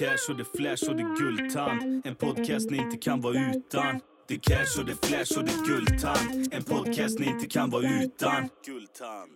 [0.00, 2.06] cash och det flash och det guldtand.
[2.06, 4.00] En podcast ni inte kan vara utan.
[4.28, 6.54] Det cash och det flash och det guldtand.
[6.54, 8.48] En podcast ni inte kan vara utan.
[8.66, 9.30] Guldtand.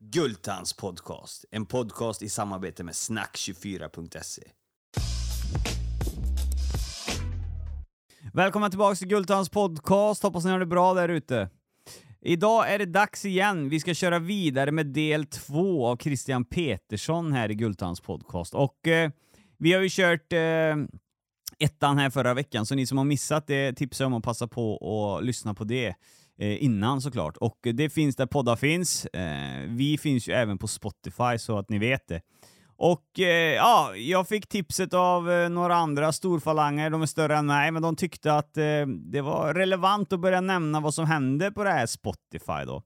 [0.00, 4.42] Guldtands podcast, en podcast i samarbete med snack24.se.
[8.38, 11.50] Välkomna tillbaka till Gultans podcast, hoppas ni har det bra där ute.
[12.20, 17.32] Idag är det dags igen, vi ska köra vidare med del två av Christian Petersson
[17.32, 18.54] här i Gultans podcast.
[18.54, 19.10] Och eh,
[19.58, 20.76] vi har ju kört eh,
[21.58, 24.48] ettan här förra veckan, så ni som har missat det tipsar jag om att passa
[24.48, 25.94] på och lyssna på det
[26.38, 27.36] eh, innan såklart.
[27.36, 29.04] Och eh, det finns där poddar finns.
[29.06, 32.20] Eh, vi finns ju även på Spotify så att ni vet det.
[32.80, 37.46] Och eh, ja, jag fick tipset av eh, några andra storfalanger, de är större än
[37.46, 41.50] mig, men de tyckte att eh, det var relevant att börja nämna vad som hände
[41.50, 42.82] på det här Spotify då.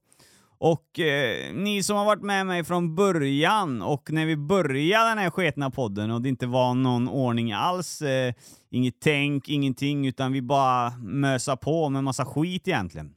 [0.57, 5.17] Och eh, ni som har varit med mig från början och när vi började den
[5.17, 8.33] här sketna podden och det inte var någon ordning alls, eh,
[8.71, 13.13] inget tänk, ingenting, utan vi bara mösa på med massa skit egentligen.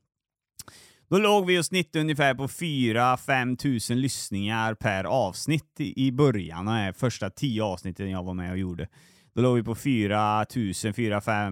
[1.09, 6.93] Då låg vi och snittade ungefär på 4-5 tusen lyssningar per avsnitt i början, de
[6.97, 8.89] första tio avsnitten jag var med och gjorde.
[9.35, 10.47] Då låg vi på 4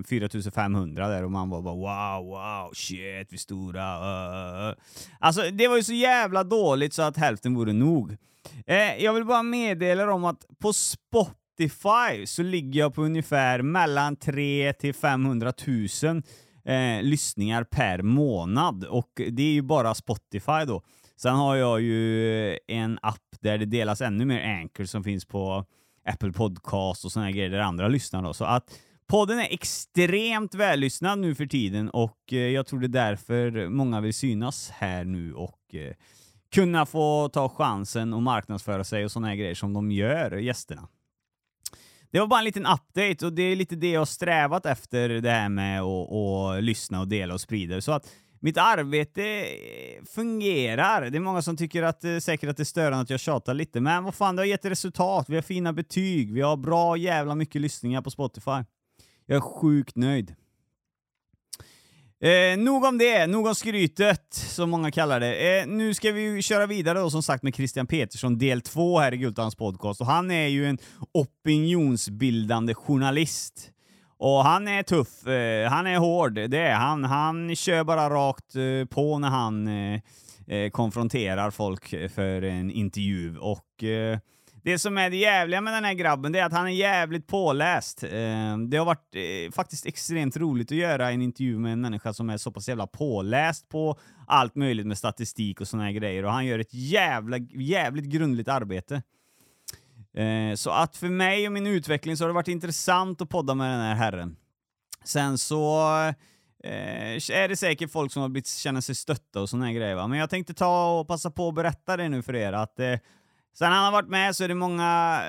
[0.06, 3.98] 4500 där och man var bara wow, wow, shit, vi är stora.
[4.68, 4.74] Uh.
[5.18, 8.16] Alltså det var ju så jävla dåligt så att hälften vore nog.
[8.66, 14.16] Eh, jag vill bara meddela om att på Spotify så ligger jag på ungefär mellan
[14.16, 15.52] 3 till 500
[16.02, 16.22] 000
[16.64, 20.82] eh, lyssningar per månad och det är ju bara Spotify då.
[21.16, 25.64] Sen har jag ju en app där det delas ännu mer Anchor som finns på
[26.04, 28.34] Apple Podcast och såna här grejer där andra lyssnar då.
[28.34, 32.88] Så att podden är extremt vällyssnad nu för tiden och eh, jag tror det är
[32.88, 35.94] därför många vill synas här nu och eh,
[36.54, 40.88] kunna få ta chansen och marknadsföra sig och såna här grejer som de gör, gästerna.
[42.14, 45.08] Det var bara en liten update och det är lite det jag har strävat efter
[45.08, 47.80] det här med att att lyssna och dela och sprida.
[47.80, 48.10] Så att
[48.40, 49.46] mitt arbete
[50.14, 51.10] fungerar.
[51.10, 53.54] Det är många som tycker att, eh, säkert att det är störande att jag tjatar
[53.54, 55.26] lite, men vad fan, det har gett resultat.
[55.28, 58.64] Vi har fina betyg, vi har bra jävla mycket lyssningar på Spotify.
[59.26, 60.34] Jag är sjukt nöjd.
[62.24, 65.58] Eh, nog om det, nog om skrytet, som många kallar det.
[65.58, 69.14] Eh, nu ska vi köra vidare då, som sagt med Christian Petersson, del två här
[69.14, 70.00] i Gultans podcast.
[70.00, 70.78] Och han är ju en
[71.12, 73.70] opinionsbildande journalist.
[74.18, 77.04] Och han är tuff, eh, han är hård, det är han.
[77.04, 80.00] Han kör bara rakt eh, på när han eh,
[80.46, 83.38] eh konfronterar folk för en intervju.
[83.38, 84.18] Och eh,
[84.64, 87.26] det som är det jävliga med den här grabben, det är att han är jävligt
[87.26, 88.02] påläst.
[88.02, 92.12] Eh, det har varit eh, faktiskt extremt roligt att göra en intervju med en människa
[92.12, 96.24] som är så pass jävla påläst på allt möjligt med statistik och såna här grejer.
[96.24, 99.02] Och han gör ett jävla, jävligt grundligt arbete.
[100.14, 103.54] Eh, så att för mig och min utveckling så har det varit intressant att podda
[103.54, 104.36] med den här herren.
[105.04, 105.80] Sen så
[106.64, 109.94] eh, är det säkert folk som har blivit känna sig stötta och såna här grejer
[109.94, 110.06] va?
[110.06, 112.94] men jag tänkte ta och passa på att berätta det nu för er att eh,
[113.54, 115.20] sen han har varit med så är det många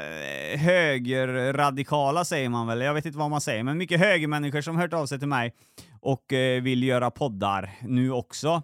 [0.53, 4.75] eh, högerradikala säger man väl, jag vet inte vad man säger, men mycket högermänniskor som
[4.75, 5.53] har hört av sig till mig
[6.01, 8.63] och eh, vill göra poddar nu också.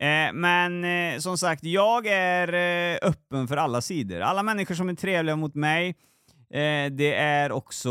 [0.00, 4.20] Eh, men eh, som sagt, jag är eh, öppen för alla sidor.
[4.20, 5.88] Alla människor som är trevliga mot mig,
[6.50, 7.90] eh, det är också,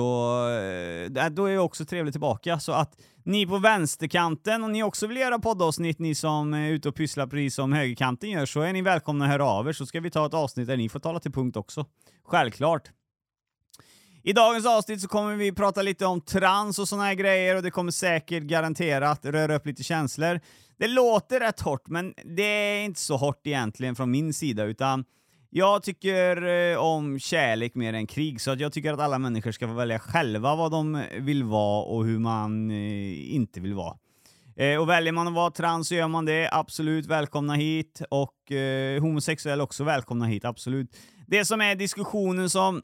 [1.17, 2.59] eh, då är jag också trevlig tillbaka.
[2.59, 6.89] Så att ni på vänsterkanten, om ni också vill göra poddavsnitt, ni som är ute
[6.89, 9.85] och pysslar precis som högerkanten gör, så är ni välkomna att höra av er, så
[9.85, 11.85] ska vi ta ett avsnitt där ni får tala till punkt också.
[12.23, 12.89] Självklart.
[14.23, 17.63] I dagens avsnitt så kommer vi prata lite om trans och såna här grejer och
[17.63, 20.39] det kommer säkert garanterat röra upp lite känslor.
[20.77, 25.05] Det låter rätt hårt, men det är inte så hårt egentligen från min sida, utan
[25.57, 29.51] jag tycker eh, om kärlek mer än krig, så att jag tycker att alla människor
[29.51, 33.97] ska få välja själva vad de vill vara och hur man eh, inte vill vara.
[34.55, 38.01] Eh, och väljer man att vara trans så gör man det, absolut välkomna hit.
[38.09, 40.97] Och eh, homosexuell också välkomna hit, absolut.
[41.27, 42.81] Det som är diskussionen som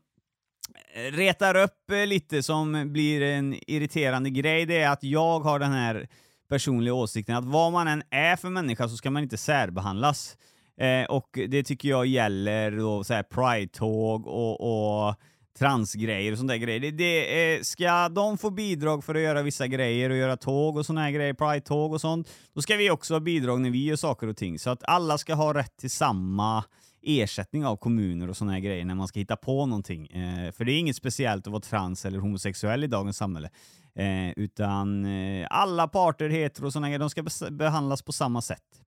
[1.12, 6.08] retar upp lite, som blir en irriterande grej, det är att jag har den här
[6.50, 10.38] personliga åsikten att vad man än är för människa så ska man inte särbehandlas.
[10.82, 15.16] Eh, och det tycker jag gäller då så här pride-tåg och, och
[15.60, 16.80] transgrejer och sånt där grejer.
[16.80, 20.78] Det, det, eh, ska de få bidrag för att göra vissa grejer och göra tåg
[20.78, 23.86] och såna här grejer, pride-tåg och sånt, då ska vi också ha bidrag när vi
[23.86, 24.60] gör saker och ting.
[24.60, 26.64] Så att alla ska ha rätt till samma
[27.02, 30.08] ersättning av kommuner och såna här grejer när man ska hitta på någonting.
[30.08, 33.50] Eh, för det är inget speciellt att vara trans eller homosexuell i dagens samhälle.
[33.96, 38.82] Eh, utan eh, alla parter, hetero och såna grejer, de ska behandlas på samma sätt.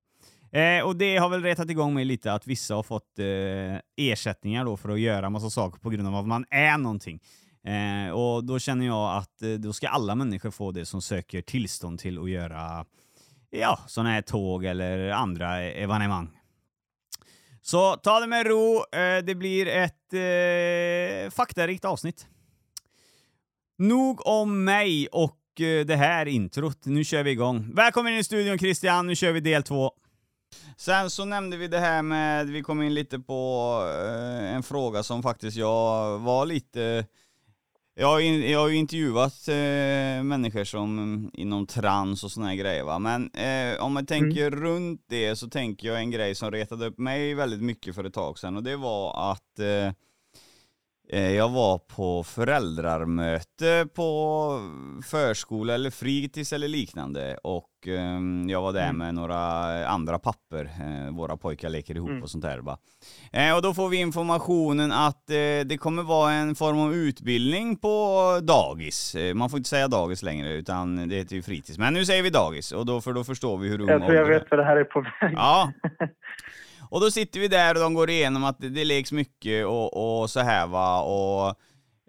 [0.55, 4.65] Eh, och det har väl retat igång mig lite att vissa har fått eh, ersättningar
[4.65, 7.21] då för att göra massa saker på grund av att man är någonting.
[7.65, 11.43] Eh, och då känner jag att eh, då ska alla människor få det som söker
[11.43, 12.87] tillstånd till att göra
[13.51, 16.31] ja, sådana här tåg eller andra evenemang.
[17.63, 22.27] Så ta det med ro, eh, det blir ett eh, faktarikt avsnitt.
[23.79, 26.87] Nog om mig och eh, det här introt.
[26.87, 27.71] Nu kör vi igång.
[27.75, 29.93] Välkommen in i studion Christian, nu kör vi del två.
[30.77, 35.03] Sen så nämnde vi det här med, vi kom in lite på eh, en fråga
[35.03, 37.07] som faktiskt jag var lite
[37.97, 42.47] jag har, in, jag har ju intervjuat eh, människor som mm, inom trans och såna
[42.47, 46.35] här grejer va, men eh, om man tänker runt det så tänker jag en grej
[46.35, 49.93] som retade upp mig väldigt mycket för ett tag sedan och det var att eh,
[51.09, 54.61] eh, jag var på föräldrarmöte på
[55.05, 59.39] förskola eller fritids eller liknande och eh, jag var där med några
[59.87, 62.79] andra papper, eh, våra pojkar leker ihop och sånt där va.
[63.33, 67.77] Eh, och då får vi informationen att eh, det kommer vara en form av utbildning
[67.77, 69.15] på dagis.
[69.15, 71.79] Eh, man får inte säga dagis längre utan det heter ju fritids.
[71.79, 74.15] Men nu säger vi dagis och då, för då förstår vi hur ung Jag tror
[74.15, 75.33] jag vet vad det här är på väg.
[75.37, 75.73] Ja.
[76.91, 80.21] Och då sitter vi där och de går igenom att det, det leks mycket och,
[80.21, 81.55] och så här va och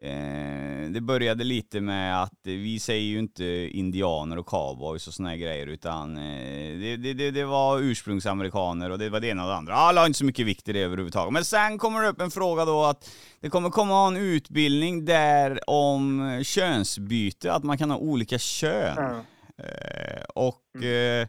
[0.02, 5.38] eh, det började lite med att vi säger ju inte indianer och cowboys och såna
[5.38, 9.56] grejer utan eh, det, det, det, var ursprungsamerikaner och det var det ena och det
[9.56, 9.74] andra.
[9.74, 11.34] Alla har inte så mycket vikt i det överhuvudtaget.
[11.34, 13.10] Men sen kommer det upp en fråga då att
[13.42, 18.96] det kommer komma en utbildning där om könsbyte, att man kan ha olika kön.
[18.98, 19.22] Ja.
[19.64, 21.28] Eh, och eh,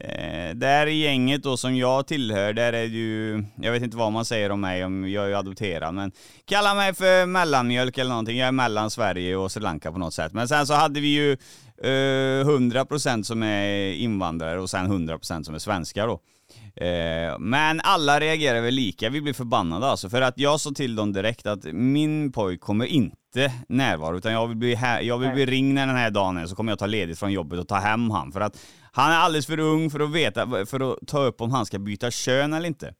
[0.00, 3.96] eh, där i gänget då som jag tillhör, där är det ju, jag vet inte
[3.96, 6.12] vad man säger om mig, om jag är ju adopterad, men
[6.44, 8.38] kalla mig för mellanmjölk eller någonting.
[8.38, 10.32] Jag är mellan Sverige och Sri Lanka på något sätt.
[10.32, 11.32] Men sen så hade vi ju
[11.82, 16.20] eh, 100% som är invandrare och sen 100% som är svenskar då.
[16.80, 20.08] Eh, men alla reagerar väl lika, vi blir förbannade alltså.
[20.08, 24.46] För att jag sa till dem direkt att min pojk kommer inte närvara, utan jag
[24.46, 26.86] vill bli, här, jag vill bli ringd den här dagen är, så kommer jag ta
[26.86, 28.32] ledigt från jobbet och ta hem han.
[28.32, 28.58] För att
[28.92, 31.78] han är alldeles för ung för att veta, för att ta upp om han ska
[31.78, 32.94] byta kön eller inte.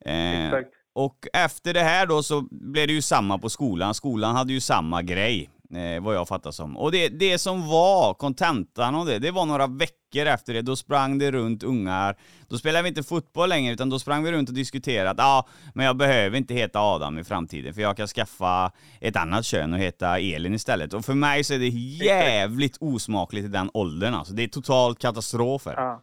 [0.00, 0.58] Eh,
[0.94, 3.94] och efter det här då så blev det ju samma på skolan.
[3.94, 6.76] Skolan hade ju samma grej, eh, vad jag fattar som.
[6.76, 10.76] Och det, det som var kontentan av det, det var några veckor efter det, då
[10.76, 12.16] sprang det runt ungar.
[12.48, 15.48] Då spelade vi inte fotboll längre, utan då sprang vi runt och diskuterade att ja,
[15.74, 19.72] men jag behöver inte heta Adam i framtiden, för jag kan skaffa ett annat kön
[19.72, 20.94] och heta Elin istället.
[20.94, 24.34] Och för mig så är det jävligt osmakligt i den åldern alltså.
[24.34, 25.74] Det är totalt katastrofer.
[25.76, 26.02] Ja.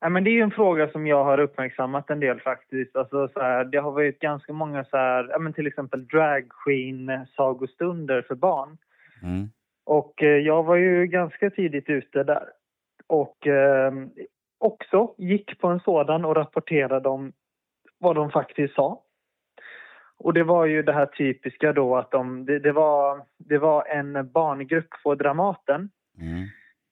[0.00, 2.96] Ja, men det är en fråga som jag har uppmärksammat en del faktiskt.
[2.96, 6.48] Alltså, så här, det har varit ganska många så här, ja, men till exempel drag
[6.64, 8.78] queen sagostunder för barn.
[9.22, 9.48] Mm.
[9.84, 12.48] Och eh, jag var ju ganska tidigt ute där.
[13.06, 13.92] Och eh,
[14.58, 17.32] också gick på en sådan och rapporterade om
[17.98, 19.02] vad de faktiskt sa.
[20.18, 23.84] Och det var ju det här typiska då att de, det, det, var, det var
[23.84, 25.90] en barngrupp på Dramaten
[26.20, 26.42] Mm.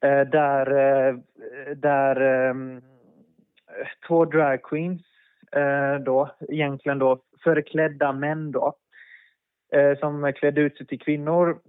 [0.05, 1.15] eh, där, eh,
[1.77, 2.83] där ehm,
[4.09, 5.03] två drag queens
[5.53, 8.75] eh, då, egentligen då förklädda män då,
[9.73, 11.61] eh, som klädde ut sig till kvinnor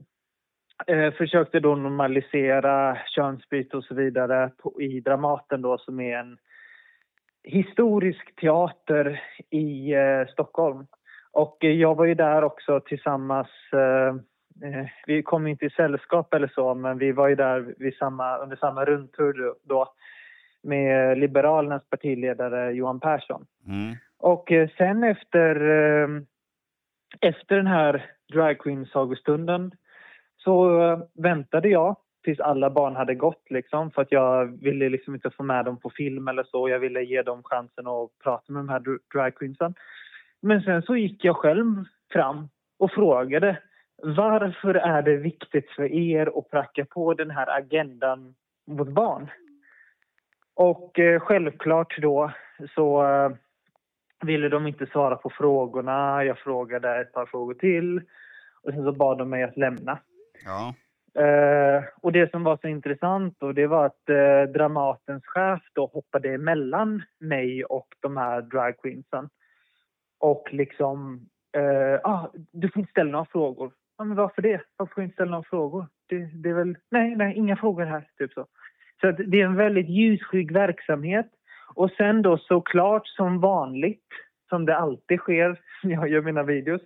[0.88, 6.38] eh, försökte då normalisera könsbyte och så vidare på, i Dramaten då som är en
[7.44, 10.88] historisk teater i eh, Stockholm.
[11.32, 14.16] Och eh, jag var ju där också tillsammans eh,
[14.70, 18.38] eh vi kom inte i sällskap eller så, men vi var ju där vid samma,
[18.38, 19.94] under samma rundtur då
[20.64, 23.46] med Liberalernas partiledare Johan Persson.
[23.68, 23.96] Mm.
[24.20, 26.08] Och eh, sen efter, eh,
[27.22, 29.72] efter den här drag queen-sagostunden
[30.38, 35.16] så eh, väntade jag tills alla barn hade gått liksom för att jag ville liksom
[35.16, 36.70] inte få med dem på film eller så.
[36.70, 39.74] Jag ville ge dem chansen att prata med de här dr- drag queensen.
[40.42, 42.50] Men sen så gick jag själv fram
[42.80, 43.58] och frågade
[44.04, 48.36] varför är det viktigt för er att pracka på den här agendan
[48.68, 49.30] mot barn?
[50.58, 52.32] Och eh, självklart då
[52.76, 53.32] så eh,
[54.26, 56.24] ville de inte svara på frågorna.
[56.24, 58.02] Jag frågade ett par frågor till
[58.64, 60.00] och sen så bad de mig att lämna.
[60.46, 60.74] Ja.
[61.24, 65.86] Eh, och det som var så intressant då, det var att eh, Dramatens chef då
[65.86, 69.30] hoppade emellan mig och de här drag queensen.
[70.20, 73.72] Och liksom, eh, ah, du får inte ställa några frågor.
[73.98, 74.62] Ja, men varför det?
[74.78, 75.86] Varför får jag inte ställa några frågor?
[76.08, 78.46] Det, det är väl, nej, nej, inga frågor här, typ så.
[79.02, 81.28] Så att det är en väldigt ljusskygg verksamhet.
[81.76, 84.08] Och sen då såklart som vanligt,
[84.50, 86.82] som det alltid sker när jag gör mina videos,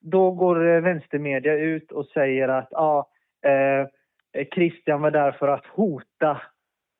[0.00, 3.06] då går eh, vänstermedia ut och säger att ah,
[3.46, 3.86] eh,
[4.54, 6.40] Christian var där för att hota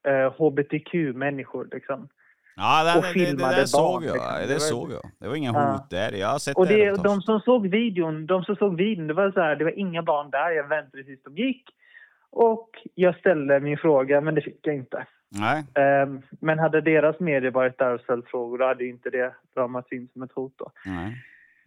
[0.08, 1.68] eh, hbtq-människor.
[1.72, 2.08] Liksom.
[2.56, 4.12] Ja, Och det, det, det, det såg jag.
[4.14, 4.32] liksom.
[4.40, 5.10] Det, Det såg jag.
[5.20, 5.72] Det var inga Ja.
[5.72, 6.12] hot där.
[6.12, 9.14] Jag har sett Och det, det, de som såg videon, de som såg videon, det
[9.14, 10.50] var så här, det var inga barn där.
[10.50, 11.64] Jag väntade tills de gick.
[12.36, 15.06] Och jag ställde min fråga, men det fick jag inte.
[15.28, 15.64] Nej.
[15.74, 19.92] Ehm, men hade deras medier varit där och ställt frågor, då hade inte det ramats
[19.92, 20.70] in som ett hot då.
[20.86, 21.16] Nej.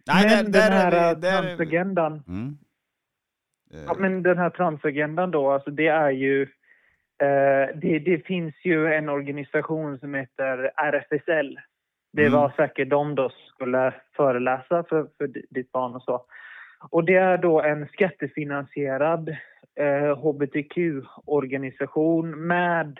[0.06, 2.58] Nej, men där, den här är vi, där transagendan, Mm.
[3.74, 6.42] Eh, ja, men den här transagendan då, alltså det är ju,
[7.22, 11.58] eh, det, det finns ju en organisation som heter RFSL.
[12.12, 12.32] Det Mm.
[12.40, 16.24] var säkert de då skulle föreläsa för, för di- ditt barn och så.
[16.90, 19.36] Och det är då en skattefinansierad
[19.78, 22.98] eh, hbtq-organisation med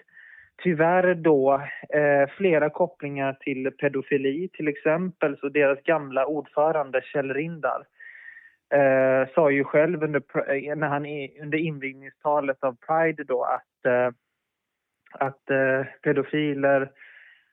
[0.62, 1.54] tyvärr då
[1.94, 5.38] eh, flera kopplingar till pedofili till exempel.
[5.38, 7.87] Så deras gamla ordförande Kjell Rindar
[8.75, 11.06] eh, sa ju själv under, eh, när han
[11.42, 14.11] under invigningstalet av Pride då att, eh,
[15.12, 16.90] att eh, pedofiler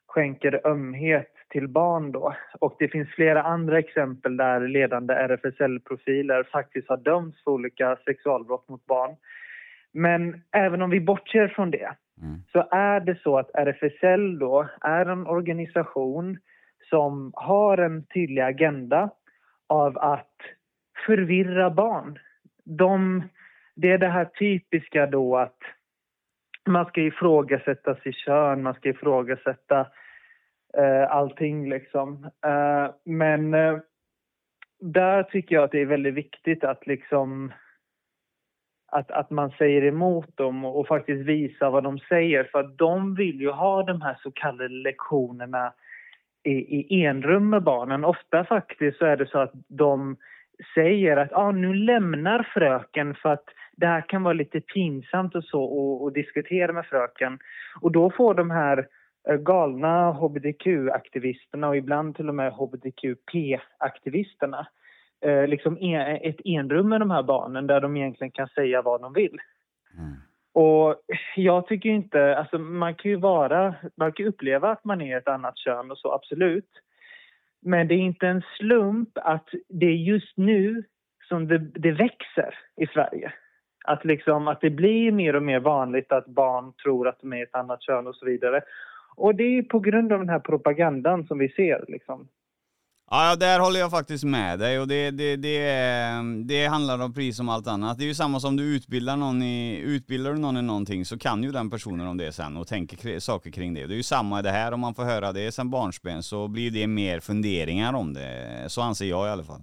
[0.07, 2.35] skänker ömhet till barn då.
[2.59, 8.69] Och det finns flera andra exempel där ledande RFSL-profiler faktiskt har dömts för olika sexualbrott
[8.69, 9.15] mot barn.
[9.93, 12.43] Men även om vi bortser från det Mm.
[12.51, 16.37] så är det så att RFSL då är en organisation
[16.89, 19.09] som har en tydlig agenda
[19.67, 20.35] av att
[21.05, 22.19] förvirra barn.
[22.63, 23.23] De,
[23.75, 25.57] det är det här typiska då att
[26.67, 29.87] man ska ifrågasätta sitt kön, man ska ifrågasätta
[30.77, 32.29] eh, allting liksom.
[32.45, 33.77] Eh, men eh,
[34.79, 37.51] där tycker jag att det är väldigt viktigt att liksom
[38.91, 42.43] att, att man säger emot dem och, och faktiskt visar vad de säger.
[42.43, 45.73] För att de vill ju ha de här så kallade lektionerna
[46.43, 48.05] i, i enrum med barnen.
[48.05, 50.17] Ofta faktiskt så är det så att de
[50.75, 53.45] säger att ah, nu lämnar fröken för att
[53.77, 57.39] det här kan vara lite pinsamt och så och, och diskutera med fröken.
[57.81, 58.85] Och då får de här eh,
[59.39, 64.67] galna hbtq-aktivisterna och ibland till och med hbtqp-aktivisterna
[65.21, 65.77] eh, liksom
[66.21, 69.37] ett enrum med de här barnen där de egentligen kan säga vad de vill.
[69.97, 70.15] Mm.
[70.53, 70.95] Och
[71.35, 75.27] jag tycker inte, alltså man kan ju vara, man kan uppleva att man är ett
[75.27, 76.69] annat kön och så absolut.
[77.61, 80.83] Men det är inte en slump att det är just nu
[81.27, 83.33] som det, det växer i Sverige.
[83.85, 87.43] Att, liksom, att det blir mer och mer vanligt att barn tror att de är
[87.43, 88.61] ett annat kön och så vidare.
[89.15, 91.85] Och det är på grund av den här propagandan som vi ser.
[91.87, 92.27] Liksom.
[93.11, 95.59] Ja, där håller jag faktiskt med dig och det, det, det,
[96.45, 97.97] det handlar om pris som allt annat.
[97.97, 101.17] Det är ju samma som du utbildar någon i, utbildar du någon i någonting så
[101.19, 103.85] kan ju den personen om det sen och tänker saker kring det.
[103.87, 106.47] Det är ju samma i det här, om man får höra det sen barnsben så
[106.47, 108.63] blir det mer funderingar om det.
[108.67, 109.61] Så anser jag i alla fall.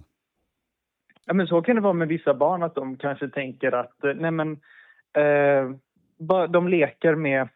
[1.25, 4.13] Ja, men så kan det vara med vissa barn att de kanske tänker att eh,
[4.13, 4.51] nej men,
[5.13, 5.75] eh,
[6.49, 7.49] de leker med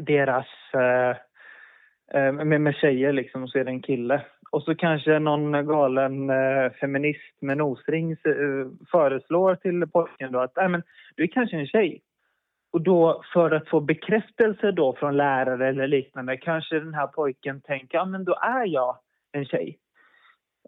[0.00, 1.16] deras Eh,
[2.14, 4.22] eh, med, med tjejer liksom och så är det en kille.
[4.50, 8.16] Och så kanske någon galen eh, feminist med nosring eh,
[8.90, 10.82] föreslår till pojken då att nej men,
[11.16, 12.02] du är kanske en tjej.
[12.72, 17.60] Och då för att få bekräftelse då från lärare eller liknande kanske den här pojken
[17.60, 18.96] tänker ja men då är jag
[19.32, 19.78] en tjej.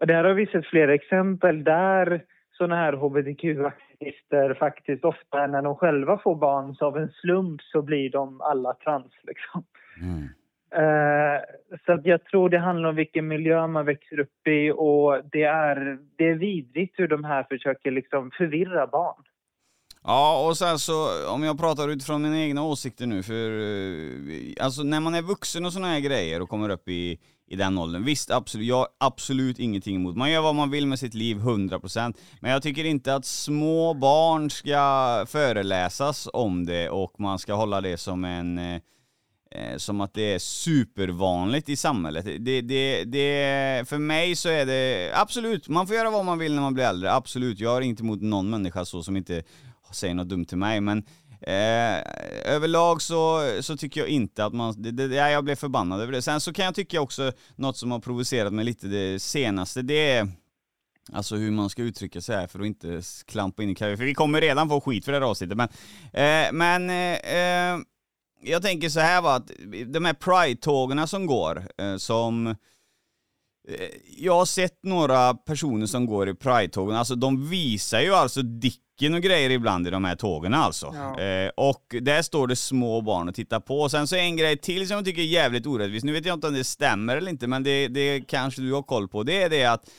[0.01, 5.75] Och där har vi sett flera exempel där sådana här hbtq-aktivister faktiskt ofta när de
[5.75, 9.63] själva får barn så av en slump så blir de alla trans liksom.
[10.01, 10.29] Mm.
[10.75, 11.41] Eh,
[11.85, 15.97] så jag tror det handlar om vilken miljö man växer upp i och det är,
[16.15, 19.23] det är vidrigt hur de här försöker liksom förvirra barn.
[20.03, 24.83] Ja, och sen så om jag pratar utifrån mina egna åsikter nu, för eh, alltså
[24.83, 28.03] när man är vuxen och såna här grejer och kommer upp i, i den åldern,
[28.03, 31.37] visst absolut, jag har absolut ingenting emot, man gör vad man vill med sitt liv
[31.37, 37.53] 100%, men jag tycker inte att små barn ska föreläsas om det och man ska
[37.53, 38.81] hålla det som en eh,
[39.55, 42.25] Eh, som att det är supervanligt i samhället.
[42.25, 46.55] Det, det, det, för mig så är det, absolut, man får göra vad man vill
[46.55, 47.59] när man blir äldre, absolut.
[47.59, 49.43] Jag har inte emot någon människa så som inte
[49.91, 50.97] säger något dumt till mig, men
[51.41, 52.01] eh,
[52.45, 56.21] överlag så, så tycker jag inte att man, det, det, jag blev förbannad över det.
[56.21, 60.11] Sen så kan jag tycka också, något som har provocerat mig lite det senaste, det
[60.11, 60.27] är
[61.13, 63.97] Alltså hur man ska uttrycka sig här för att inte klampa in i karriären.
[63.97, 65.57] För vi kommer redan få skit för det här avsnittet.
[65.57, 65.69] Men,
[66.13, 67.77] eh, men eh, eh
[68.43, 69.51] jag tänker så här va, att
[69.87, 72.55] de här Pride-tågen som går, eh, som eh,
[74.17, 79.13] jag har sett några personer som går i Pride-tågen, alltså de visar ju alltså dicken
[79.13, 80.93] och grejer ibland i de här tågen alltså.
[80.95, 81.19] Ja.
[81.19, 83.79] Eh, och där står det små barn och tittar på.
[83.79, 86.25] Och sen så är en grej till som jag tycker är jävligt orättvis, nu vet
[86.25, 89.23] jag inte om det stämmer eller inte, men det, det kanske du har koll på,
[89.23, 89.89] det är det att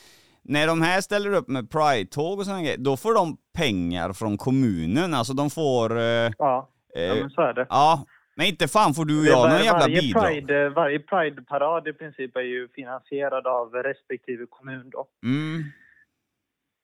[0.47, 4.37] när de här ställer upp med Pride-tåg och sådana grejer, då får de pengar från
[4.37, 5.13] kommunen.
[5.13, 5.97] Alltså de får...
[5.99, 6.69] Eh, Ja, ja
[7.01, 7.65] eh, men så är det.
[7.69, 10.23] ja, men inte fan får du och jag någon jävla varje bidrag.
[10.23, 15.07] Pride, varje Pride-parad i princip är ju finansierad av respektive kommun då.
[15.25, 15.63] Mm.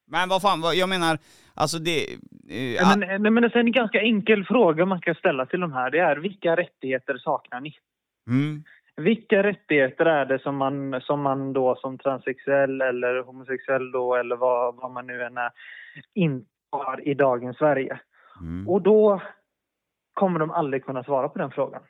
[0.08, 1.18] Men vad fan, vad, jag menar,
[1.54, 2.14] alltså det...
[2.50, 5.74] Eh, Men, nej, men det är en ganska enkel fråga man kan ställa till de
[5.74, 5.92] här.
[5.92, 7.76] Det är vilka rättigheter saknar ni?
[8.28, 8.64] mm,
[8.96, 14.36] Vilka rättigheter är det som man, som man då som transsexuell eller homosexuell då eller
[14.36, 15.52] vad, vad man nu än är
[16.16, 18.00] inte har i dagens Sverige?
[18.42, 18.70] mm.
[18.70, 19.22] Och då
[20.22, 21.82] kommer de aldrig kunna svara på den frågan.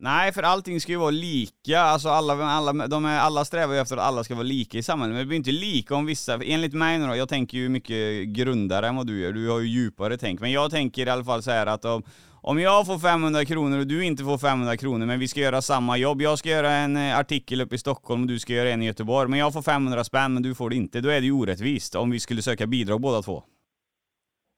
[0.00, 1.80] Nej, för allting ska ju vara lika.
[1.80, 4.82] Alltså alla, alla, de är, alla strävar ju efter att alla ska vara lika i
[4.82, 5.14] samhället.
[5.14, 8.28] Men det blir inte lika om vissa, enligt mig nu då, jag tänker ju mycket
[8.28, 9.32] grundare än vad du gör.
[9.32, 10.40] Du har ju djupare tänk.
[10.40, 13.78] Men jag tänker i alla fall så här att om, om jag får 500 kronor
[13.78, 16.22] och du inte får 500 kronor, men vi ska göra samma jobb.
[16.22, 18.86] Jag ska göra en eh, artikel uppe i Stockholm och du ska göra en i
[18.86, 19.30] Göteborg.
[19.30, 21.00] Men jag får 500 spänn men du får det inte.
[21.00, 23.42] Då är det ju orättvist om vi skulle söka bidrag båda två.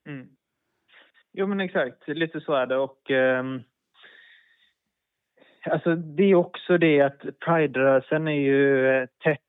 [0.08, 0.26] Mm.
[1.38, 2.08] Jo, men exakt.
[2.08, 2.76] Lite så är det.
[2.76, 3.62] Och, ehm,
[5.64, 9.40] alltså, det är också det att Pride-rörelsen är ju eh, tätt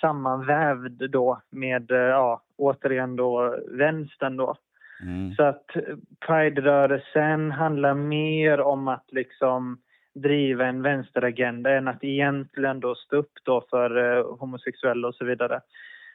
[0.00, 4.56] sammanvävd då med, eh, ja, återigen då, vänstern då.
[5.02, 5.34] Mm.
[5.34, 5.82] Så att eh,
[6.26, 9.78] Pride-rörelsen handlar mer om att liksom
[10.14, 15.24] driva en vänsteragenda än att egentligen då stå upp då för eh, homosexuella och så
[15.24, 15.60] vidare.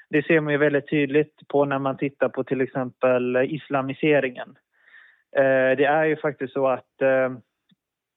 [0.10, 4.56] Det ser man ju väldigt tydligt på när man tittar på till exempel eh, islamiseringen.
[5.38, 7.32] Eh, det är ju faktiskt så att eh,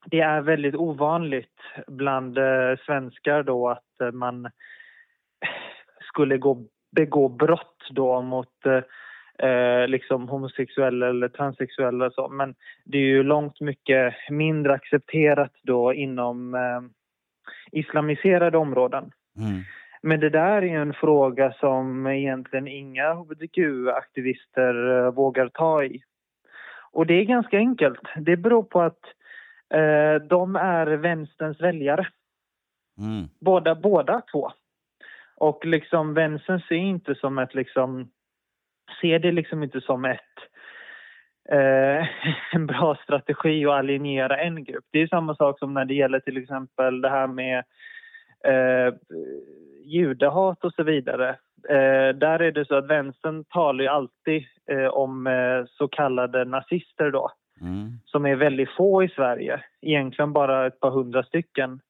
[0.06, 4.50] det är väldigt ovanligt bland eh, svenskar då att man
[6.00, 6.66] skulle gå,
[6.96, 12.28] begå brott då mot eh, eh, liksom homosexuella eller transsexuella och så.
[12.28, 12.54] Men
[12.84, 16.80] det är ju långt mycket mindre accepterat då inom eh,
[17.72, 19.10] islamiserade områden.
[19.38, 19.62] Mm.
[20.02, 26.02] Men det där är ju en fråga som egentligen inga hbtq-aktivister eh, vågar ta i.
[26.94, 28.00] Och det är ganska enkelt.
[28.16, 29.00] Det beror på att
[29.74, 32.06] eh, de är vänsterns väljare.
[32.98, 33.28] Mm.
[33.40, 34.50] Båda, båda två.
[35.36, 38.10] Och liksom vänstern ser inte som ett liksom,
[39.00, 40.20] ser det liksom inte som ett
[41.48, 42.06] eh,
[42.52, 44.84] en bra strategi att alienera en grupp.
[44.90, 47.64] Det är samma sak som när det gäller till exempel det här med
[48.44, 48.94] eh,
[49.84, 51.36] judehat och så vidare.
[51.68, 56.44] Eh, där är det så att vänstern talar ju alltid eh, om eh, så kallade
[56.44, 57.98] nazister då Mm.
[58.04, 59.64] som är väldigt få i Sverige.
[59.82, 61.80] Egentligen bara ett par hundra stycken.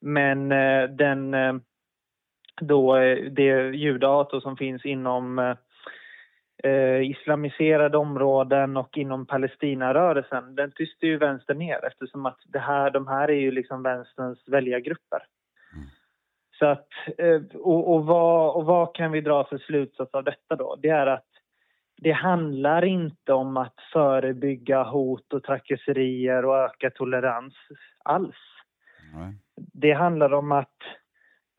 [0.00, 1.54] Men eh, den, eh,
[2.60, 5.56] då, eh, det judehat som finns inom
[7.02, 13.06] islamiserade områden och inom Palestinarörelsen, den tystar ju vänster ner eftersom att det här, de
[13.06, 15.22] här är ju liksom vänsterns väljargrupper.
[16.62, 20.56] Så att, eh, och, och, vad, och vad kan vi dra för slutsats av detta
[20.56, 20.76] då?
[20.82, 21.26] Det är att
[21.96, 27.54] det handlar inte om att förebygga hot och trakasserier och öka tolerans
[28.04, 28.36] alls.
[29.14, 29.34] Nej.
[29.56, 30.76] Det handlar om att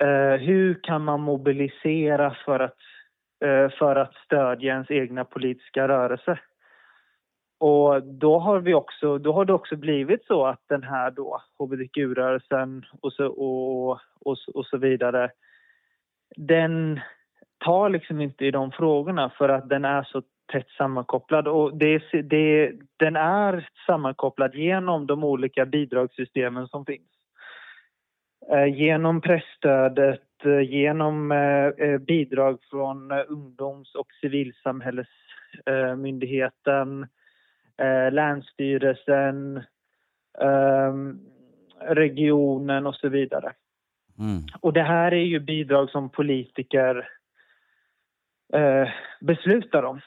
[0.04, 2.78] eh, hur kan man mobilisera för att,
[3.46, 6.40] eh, för att stödja ens egna politiska rörelse?
[7.64, 11.42] Och då har, vi också, då har det också blivit så att den här då
[11.60, 15.32] hbtq-rörelsen och så, och, och, och så vidare,
[16.36, 17.00] den
[17.66, 20.22] tar liksom inte i de frågorna för att den är så
[20.52, 21.48] tätt sammankopplad.
[21.48, 27.12] Och det, det, den är sammankopplad genom de olika bidragssystemen som finns.
[28.52, 37.10] Eh, genom pressstödet, eh, genom eh, eh bidrag från eh, ungdoms och civilsamhällesmyndigheten, eh,
[37.82, 39.58] eh, Länsstyrelsen,
[40.40, 40.94] eh,
[41.80, 43.54] regionen och så vidare.
[44.20, 44.42] Mm.
[44.60, 47.10] Och det här är ju bidrag som politiker
[48.54, 48.90] eh,
[49.22, 50.02] beslutar om.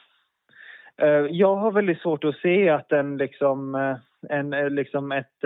[1.01, 3.97] Eh, jag har väldigt svårt att se att en, liksom, eh,
[4.29, 5.43] en, eh, liksom ett,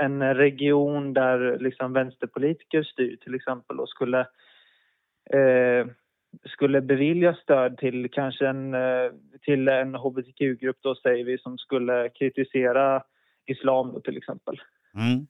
[0.00, 4.26] en region där liksom vänsterpolitiker styr till exempel och skulle,
[6.44, 9.10] skulle bevilja stöd till kanske en, eh,
[9.42, 13.02] till en hbtq-grupp då säger vi som skulle kritisera
[13.46, 14.60] islam då, till exempel.
[14.94, 15.26] Mm.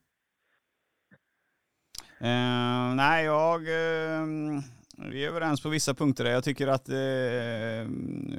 [2.20, 3.60] Eh, nej, jag...
[3.60, 4.26] Eh,
[5.10, 6.30] vi är överens på vissa punkter där.
[6.30, 7.82] Jag tycker att, eh,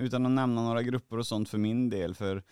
[0.05, 2.43] utan att nämna några grupper och sånt för min del, för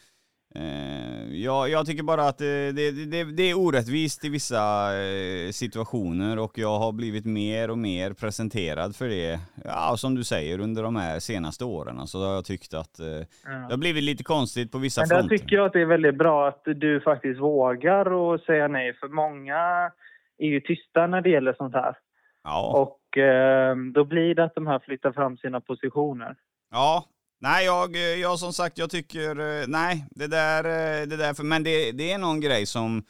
[0.55, 5.51] eh, jag, jag tycker bara att det, det, det, det är orättvist i vissa eh,
[5.51, 10.59] situationer och jag har blivit mer och mer presenterad för det, ja som du säger,
[10.59, 12.07] under de här senaste åren.
[12.07, 13.05] Så har jag tyckt att eh,
[13.67, 15.37] det har blivit lite konstigt på vissa Men där fronter.
[15.37, 18.93] tycker jag att det är väldigt bra att du faktiskt vågar och säga nej.
[18.93, 19.91] För många
[20.37, 21.95] är ju tysta när det gäller sånt här.
[22.43, 22.71] Ja.
[22.81, 26.35] Och eh, då blir det att de här flyttar fram sina positioner.
[26.71, 27.05] Ja,
[27.43, 31.33] nej jag, eh, jag som sagt jag tycker, eh, nej det där, eh, det där,
[31.33, 33.03] för, men det, det är någon grej som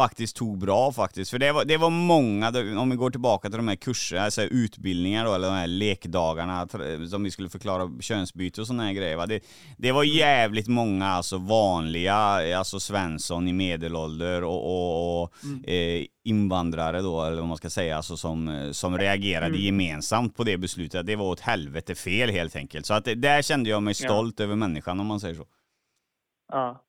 [0.00, 1.30] faktiskt tog bra faktiskt.
[1.30, 4.42] För det var, det var många, om vi går tillbaka till de här kurserna, alltså
[4.42, 6.68] utbildningar då, eller de här lekdagarna
[7.10, 9.26] som vi skulle förklara könsbyte och sådana här grejer va.
[9.26, 9.40] Det,
[9.78, 12.14] det var jävligt många alltså vanliga,
[12.58, 15.64] alltså Svensson i medelålder och, och, och mm.
[15.64, 19.60] eh, invandrare då, eller vad man ska säga, alltså som, som reagerade mm.
[19.60, 21.06] gemensamt på det beslutet.
[21.06, 22.86] Det var åt helvete fel helt enkelt.
[22.86, 24.44] Så att där kände jag mig stolt ja.
[24.44, 25.46] över människan om man säger så.
[26.52, 26.84] Ja.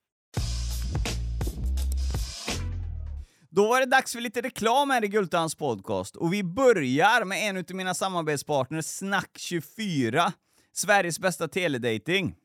[3.55, 7.49] Då var det dags för lite reklam här i Gultans podcast och vi börjar med
[7.49, 10.31] en av mina samarbetspartners, Snack24,
[10.73, 12.35] Sveriges bästa teledating.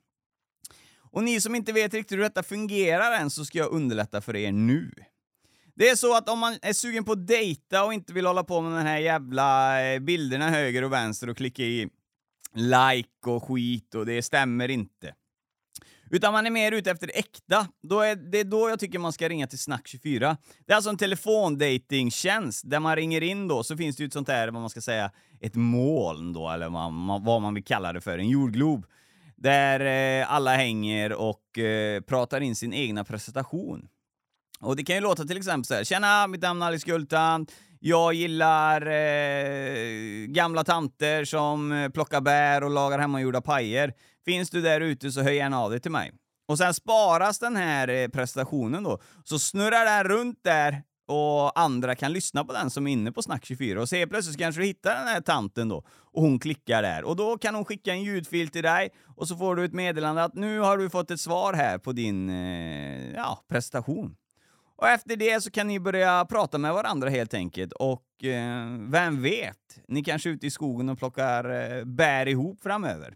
[1.10, 4.36] Och ni som inte vet riktigt hur detta fungerar än så ska jag underlätta för
[4.36, 4.90] er nu.
[5.74, 8.44] Det är så att om man är sugen på att dejta och inte vill hålla
[8.44, 11.88] på med de här jävla eh, bilderna höger och vänster och klicka i
[12.54, 15.14] like och skit och det stämmer inte.
[16.10, 17.68] Utan man är mer ute efter äkta.
[17.82, 20.36] Då är, det är då jag tycker man ska ringa till Snack24.
[20.66, 24.12] Det är alltså en telefondatingtjänst där man ringer in då, så finns det ju ett
[24.12, 27.64] sånt där, vad man ska säga, ett moln då, eller vad man, vad man vill
[27.64, 28.86] kalla det för, en jordglob.
[29.36, 29.80] Där
[30.20, 33.88] eh, alla hänger och eh, pratar in sin egna presentation.
[34.60, 37.46] Och det kan ju låta till exempel så här, Tjena, mitt namn är Alice Gultan.
[37.80, 43.92] Jag gillar eh, gamla tanter som eh, plockar bär och lagar hemmagjorda pajer.
[44.26, 46.12] Finns du där ute så hör gärna av dig till mig.
[46.48, 51.94] Och sen sparas den här eh, presentationen då, så snurrar den runt där och andra
[51.94, 54.94] kan lyssna på den som är inne på Snack24 och se plötsligt kanske du hittar
[54.94, 58.48] den här tanten då och hon klickar där och då kan hon skicka en ljudfil
[58.48, 61.52] till dig och så får du ett meddelande att nu har du fått ett svar
[61.52, 64.16] här på din eh, ja, prestation.
[64.76, 69.22] Och efter det så kan ni börja prata med varandra helt enkelt och eh, vem
[69.22, 73.14] vet, ni kanske är ute i skogen och plockar eh, bär ihop framöver.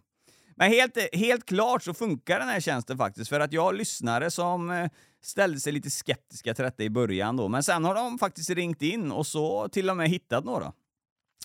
[0.61, 4.31] Men helt, helt klart så funkar den här tjänsten faktiskt, för att jag har lyssnare
[4.31, 4.90] som eh,
[5.23, 8.83] ställde sig lite skeptiska till detta i början då, men sen har de faktiskt ringt
[8.83, 10.73] in och så till och med hittat några.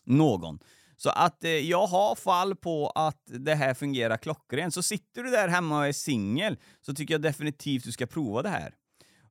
[0.04, 0.60] Någon.
[0.98, 4.74] Så att eh, jag har fall på att det här fungerar klockrent.
[4.74, 8.42] Så sitter du där hemma och är singel så tycker jag definitivt du ska prova
[8.42, 8.74] det här.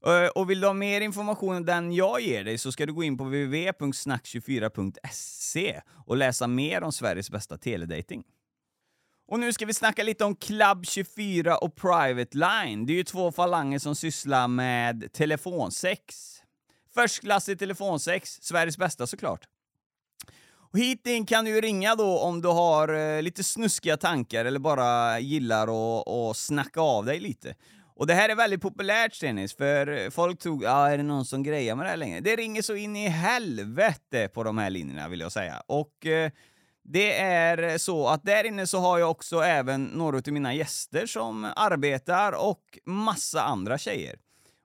[0.07, 2.93] Eh, och vill du ha mer information än den jag ger dig så ska du
[2.93, 8.25] gå in på www.snack24.se och läsa mer om Sveriges bästa teledating.
[9.27, 12.87] Och nu ska vi snacka lite om Club24 och Private Line.
[12.87, 16.35] Det är ju två falanger som sysslar med telefonsex.
[16.95, 19.45] Förstklassig telefonsex, Sveriges bästa såklart.
[20.73, 24.59] Och hit in kan du ringa då om du har eh, lite snuskiga tankar eller
[24.59, 27.55] bara gillar att, att snacka av dig lite.
[27.97, 31.43] Och det här är väldigt populärt Stenis, för folk tror, ja är det någon som
[31.43, 32.21] grejar med det här längre?
[32.21, 35.63] Det ringer så in i helvete på de här linjerna vill jag säga.
[35.67, 36.31] Och eh,
[36.85, 41.07] det är så att där inne så har jag också även några av mina gäster
[41.07, 44.19] som arbetar och massa andra tjejer.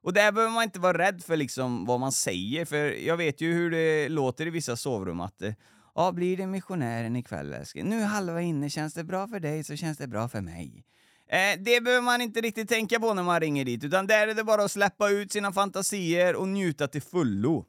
[0.03, 3.41] Och där behöver man inte vara rädd för liksom vad man säger, för jag vet
[3.41, 5.53] ju hur det låter i vissa sovrum att eh,
[5.95, 7.89] Ja, blir det missionären ikväll älskling?
[7.89, 10.86] Nu är halva inne, känns det bra för dig så känns det bra för mig.
[11.29, 14.34] Eh, det behöver man inte riktigt tänka på när man ringer dit, utan där är
[14.34, 17.65] det bara att släppa ut sina fantasier och njuta till fullo.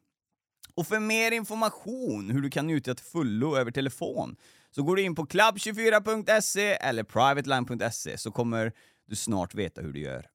[0.76, 4.36] Och för mer information hur du kan njuta till fullo över telefon
[4.70, 8.72] så går du in på club24.se eller privateline.se så kommer
[9.08, 10.26] du snart veta hur du gör.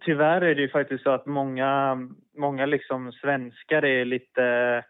[0.00, 1.98] Tyvärr är det ju faktiskt så att många,
[2.38, 4.84] många liksom svenskar är lite,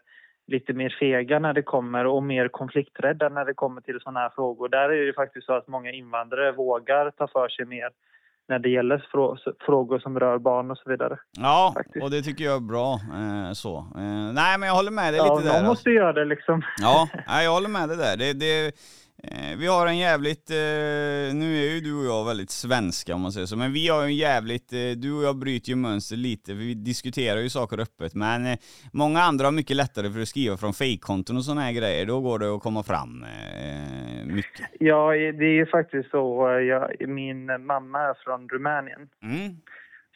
[0.47, 4.29] lite mer fega när det kommer och mer konflikträdda när det kommer till sådana här
[4.35, 4.69] frågor.
[4.69, 7.89] Där är det ju faktiskt så att många invandrare vågar ta för sig mer
[8.49, 9.05] när det gäller
[9.65, 11.17] frågor som rör barn och så vidare.
[11.39, 12.03] Ja, faktiskt.
[12.03, 12.93] och det tycker jag är bra.
[12.93, 13.77] Eh, så.
[13.77, 15.55] Eh, nej, men jag håller med dig ja, lite där.
[15.55, 16.61] Ja, någon måste göra det liksom.
[16.81, 17.07] Ja,
[17.43, 18.17] jag håller med dig där.
[18.17, 18.75] Det, det,
[19.27, 21.92] Eh, vi har en jävligt, eh, nu är ju du
[22.23, 25.23] jag väldigt svenska om man säger så, men vi har en jävligt, eh, du och
[25.23, 28.57] jag bryter ju mönster lite, vi diskuterar ju saker öppet, men eh,
[28.93, 32.21] många andra har mycket lättare för att skriva från fejkkonton och sådana här grejer, då
[32.21, 34.67] går det att komma fram eh, mycket.
[34.79, 39.09] Ja, det är ju faktiskt så, jag, min mamma är från Rumänien.
[39.23, 39.49] Mm.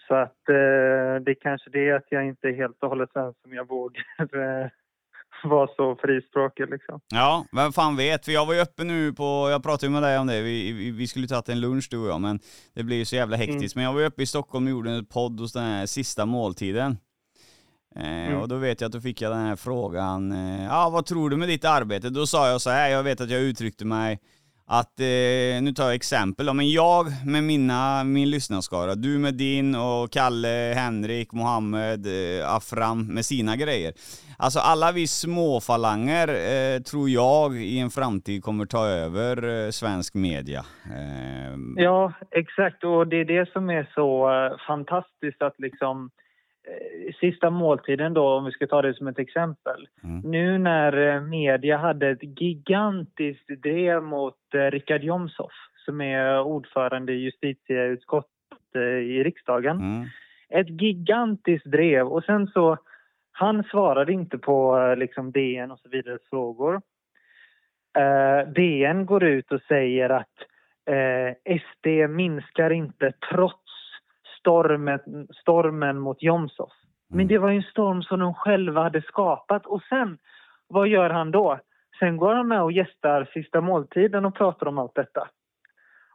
[0.08, 0.41] Så att
[1.26, 4.04] det är kanske det att jag inte är helt och hållet svensk som jag vågar
[5.50, 7.00] vara så frispråkig liksom.
[7.08, 8.26] Ja, vem fan vet.
[8.26, 10.71] För jag var ju uppe nu på, jag pratade ju med dig om det, vi,
[10.71, 12.39] vi, vi skulle tagit en lunch du och jag, men
[12.73, 13.76] det blir ju så jävla hektiskt.
[13.76, 13.82] Mm.
[13.82, 16.26] Men jag var ju uppe i Stockholm och gjorde en podd hos den här sista
[16.26, 16.97] måltiden.
[17.95, 18.41] Eh, mm.
[18.41, 21.30] Och då vet jag att då fick jag den här frågan, eh, ja vad tror
[21.30, 22.10] du med ditt arbete?
[22.10, 24.19] Då sa jag så här, jag vet att jag uttryckte mig
[24.70, 29.34] att, eh, nu tar jag exempel då, men jag med mina, min lyssnarskara, du med
[29.34, 33.94] din och Kalle, Henrik, Mohammed, eh, Afram med sina grejer.
[34.38, 40.14] Alltså alla vi småfalanger eh, tror jag i en framtid kommer ta över eh, svensk
[40.16, 40.60] media.
[40.86, 42.84] Eh, Ja, exakt.
[42.84, 46.10] Och det är det som är så eh, fantastiskt att liksom eh,
[47.20, 49.88] Sista måltiden då, om vi ska ta det som ett exempel.
[50.04, 50.32] Mm.
[50.32, 55.52] Nu när eh, media hade ett gigantiskt drev mot eh, Richard Jomshof
[55.86, 59.78] som är ordförande i justitieutskottet eh, i riksdagen.
[59.78, 60.06] mm,
[60.50, 62.78] Ett gigantiskt drev och sen så
[63.32, 66.82] han svarade inte på eh, liksom DN och så vidare frågor.
[67.98, 70.36] Eh, DN går ut och säger att
[70.86, 73.67] eh, SD minskar inte trots
[74.48, 76.72] stormen, stormen mot Jomshof.
[77.10, 79.66] Men det var en storm som de själva hade skapat.
[79.66, 80.18] Och sen,
[80.68, 81.60] vad gör han då?
[82.00, 85.28] Sen går han med och gästar Sista måltiden och pratar om allt detta.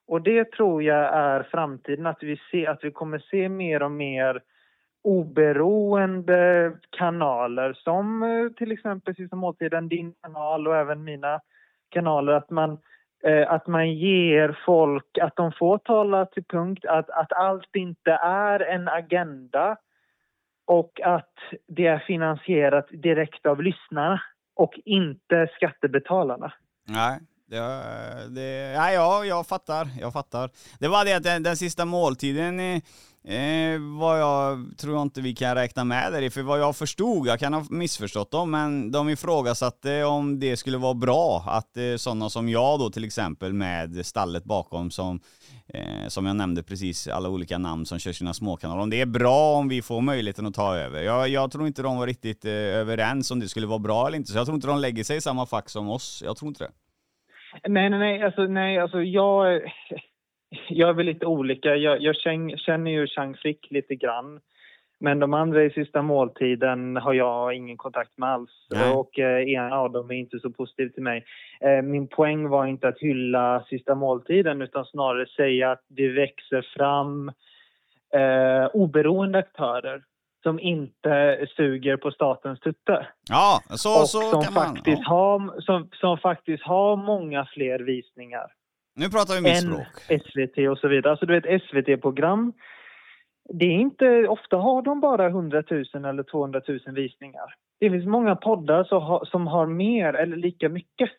[0.07, 3.91] Och det tror jag är framtiden, att vi, ser, att vi kommer se mer och
[3.91, 4.43] mer
[5.05, 11.41] oberoende kanaler som eh, till exempel Sista måltiden, din kanal och även mina
[11.89, 12.33] kanaler.
[12.33, 12.79] Att man,
[13.27, 18.11] Eh, att man ger folk, att de får tala till punkt, att, att allt inte
[18.23, 19.77] är en agenda
[20.67, 21.35] och att
[21.69, 24.23] det är finansierat direkt av lyssnarna
[24.55, 26.53] och inte skattebetalarna.
[26.89, 27.59] Nej, det,
[28.29, 30.51] det, nej ja, jag fattar, jag fattar.
[30.81, 32.61] Det var det att den, den sista måltiden
[33.25, 36.77] eh, vad jag tror jag inte vi kan räkna med där i, för vad jag
[36.77, 41.77] förstod, jag kan ha missförstått dem, men de ifrågasatte om det skulle vara bra att
[41.77, 45.21] eh, sådana som jag då till exempel med stallet bakom som
[45.75, 49.07] eh, som jag nämnde precis, alla olika namn som kör sina småkanaler, om det är
[49.07, 51.03] bra om vi får möjligheten att ta över.
[51.03, 54.19] Jag, jag tror inte de var riktigt eh, överens om det skulle vara bra eller
[54.19, 56.23] inte, så jag tror inte de lägger sig i samma fack som oss.
[56.27, 56.71] Jag tror inte det.
[57.69, 58.23] Nej, nej, nej.
[58.23, 59.61] Alltså, nej, alltså jag,
[60.69, 61.77] jag är väl lite olika.
[61.77, 64.41] Jag, jag känner, ju Chang Frick lite grann.
[65.01, 68.51] Men de andra i sista måltiden har jag ingen kontakt med alls.
[68.71, 68.93] Nej.
[68.93, 71.25] Och eh, en av dem är inte så positiv till mig.
[71.61, 76.67] Eh, min poäng var inte att hylla sista måltiden utan snarare säga att det växer
[76.77, 77.29] fram
[78.15, 80.03] eh, oberoende aktörer
[80.43, 83.07] som inte suger på statens tutte.
[83.31, 84.67] Ja, så, och så som kan man.
[84.67, 85.09] faktiskt, Ja.
[85.09, 88.47] har, som, som faktiskt har många fler visningar
[88.95, 90.23] Nu pratar vi mitt språk.
[90.23, 91.11] SVT och så vidare.
[91.11, 92.53] Alltså du vet SVT-program,
[93.49, 97.55] det är inte, ofta har de bara 100 000 eller 200 000 visningar.
[97.81, 101.11] Det finns många poddar som har, som har mer eller lika mycket.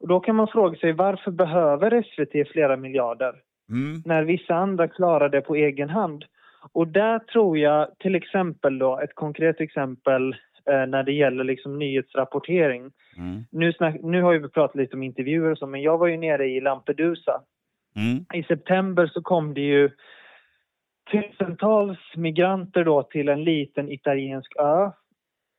[0.00, 3.34] Och då kan man fråga sig varför behöver SVT flera miljarder
[3.70, 4.02] Mm.
[4.04, 6.24] när vissa andra klarar det på egen hand?
[6.72, 10.36] Och där tror jag till exempel då, ett konkret exempel
[10.70, 12.92] eh, när det gäller liksom nyhetsrapportering.
[13.16, 13.44] Mm.
[13.50, 16.16] Nu, snack, nu har vi pratat lite om intervjuer och så, men jag var ju
[16.16, 17.42] nere i Lampedusa
[17.96, 18.24] Mm.
[18.34, 19.90] i september så kom det ju
[21.10, 24.90] tusentals migranter då till en liten italiensk ö.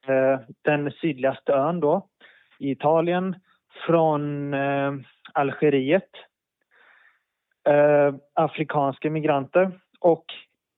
[0.08, 2.08] Eh, den sydligaste ön då
[2.60, 3.36] i Italien
[3.88, 4.94] från eh,
[5.34, 6.10] Algeriet.
[7.68, 10.26] Eh, afrikanska migranter och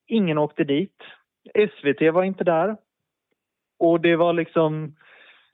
[0.08, 1.02] ingen åkte dit.
[1.54, 2.78] SVT var inte där.
[3.80, 4.96] Och det var liksom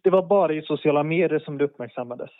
[0.03, 2.31] det var bara i sociala medier som det uppmärksammades.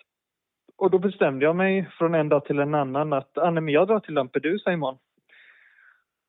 [0.78, 3.74] Och då bestämde jag mig från en dag till en annan att ah, nej, men
[3.74, 4.98] jag drar till Lampedusa imorgon.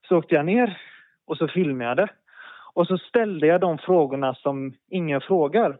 [0.09, 0.79] Så åkte jag ner
[1.27, 2.09] och så filmade jag det.
[2.75, 5.79] Och så ställde jag de frågorna som ingen frågar.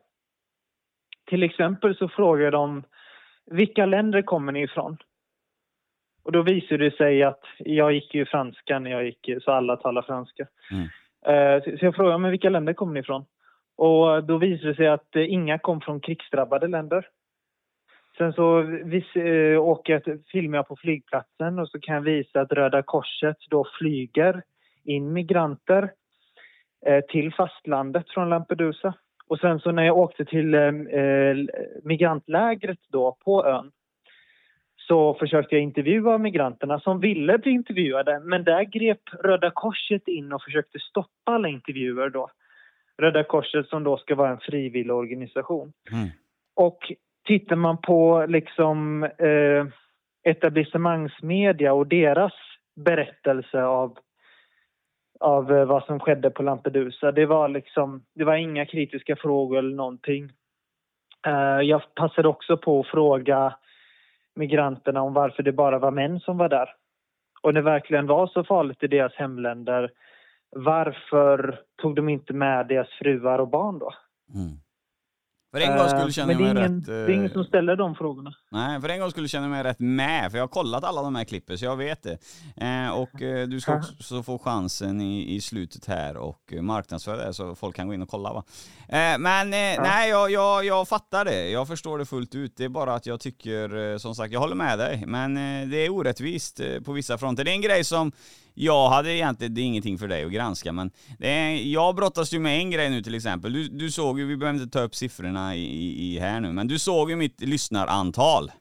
[1.27, 2.83] Till exempel så frågade de
[3.47, 4.97] vilka länder kommer ni ifrån?
[6.25, 9.77] Och då visade det sig att jag gick ju franska när jag gick, så alla
[9.77, 10.47] talar franska.
[10.71, 10.89] Mm.
[11.27, 13.25] Eh, Så så jag frågade men vilka länder kommer ni ifrån?
[13.77, 17.09] Och då visade det sig att eh, inga kom från krigsdrabbade länder.
[18.19, 22.41] Sen så vis, eh, åker jag filmar jag på flygplatsen och så kan jag visa
[22.41, 24.43] att Röda Korset då flyger
[24.85, 25.91] in migranter
[26.87, 28.95] eh, till fastlandet från Lampedusa.
[29.29, 30.61] Och sen så när jag åkte till eh,
[31.01, 31.37] eh,
[31.83, 33.71] migrantlägret då på ön
[34.77, 40.33] så försökte jag intervjua migranterna som ville bli intervjuade men där grep Röda Korset in
[40.33, 42.31] och försökte stoppa alla intervjuer då.
[43.03, 45.73] Röda Korset som då ska vara en frivillig organisation.
[45.93, 46.09] Mm.
[46.55, 46.93] Och
[47.27, 49.67] tittar man på liksom eh,
[50.25, 52.33] etablissemangsmedia och deras
[52.77, 53.99] berättelse av,
[55.21, 57.13] av eh, vad som skedde på Lampedusa.
[57.13, 60.31] Det var liksom, det var inga kritiska frågor eller någonting.
[61.27, 63.55] Eh, jag passade också på att fråga
[64.35, 66.75] migranterna om varför det bara var män som var där.
[67.43, 69.91] Och det verkligen var så farligt i deras hemländer,
[70.55, 73.91] varför tog de inte med deras fruar och barn då?
[74.35, 74.59] Mm.
[75.55, 76.87] För en gång skulle Eh, känna Men det är, mig ingen, rätt...
[76.87, 78.35] det är ingen eh, som ställer de frågorna.
[78.51, 81.15] Nej, för en gång skulle känna mig rätt med, för jag har kollat alla de
[81.15, 82.19] här klippen så jag vet det.
[82.57, 83.11] Eh, och
[83.49, 87.87] du ska också få chansen i, i slutet här och marknadsföra det så folk kan
[87.87, 88.45] gå in och kolla va.
[89.19, 91.51] Men nej, jag, jag, jag fattar det.
[91.51, 92.57] Jag förstår det fullt ut.
[92.57, 95.05] Det är bara att jag tycker, som sagt, jag håller med dig.
[95.07, 95.35] Men
[95.71, 97.45] det är orättvist på vissa fronter.
[97.45, 98.13] Det är en grej som
[98.55, 102.33] jag hade egentligen, det är ingenting för dig att granska, men det är, jag brottas
[102.33, 103.53] ju med en grej nu till exempel.
[103.53, 106.69] Du, du såg ju, vi behöver inte ta upp siffrorna i, i, här nu, men
[106.69, 108.53] du såg ju mitt lyssnarantal.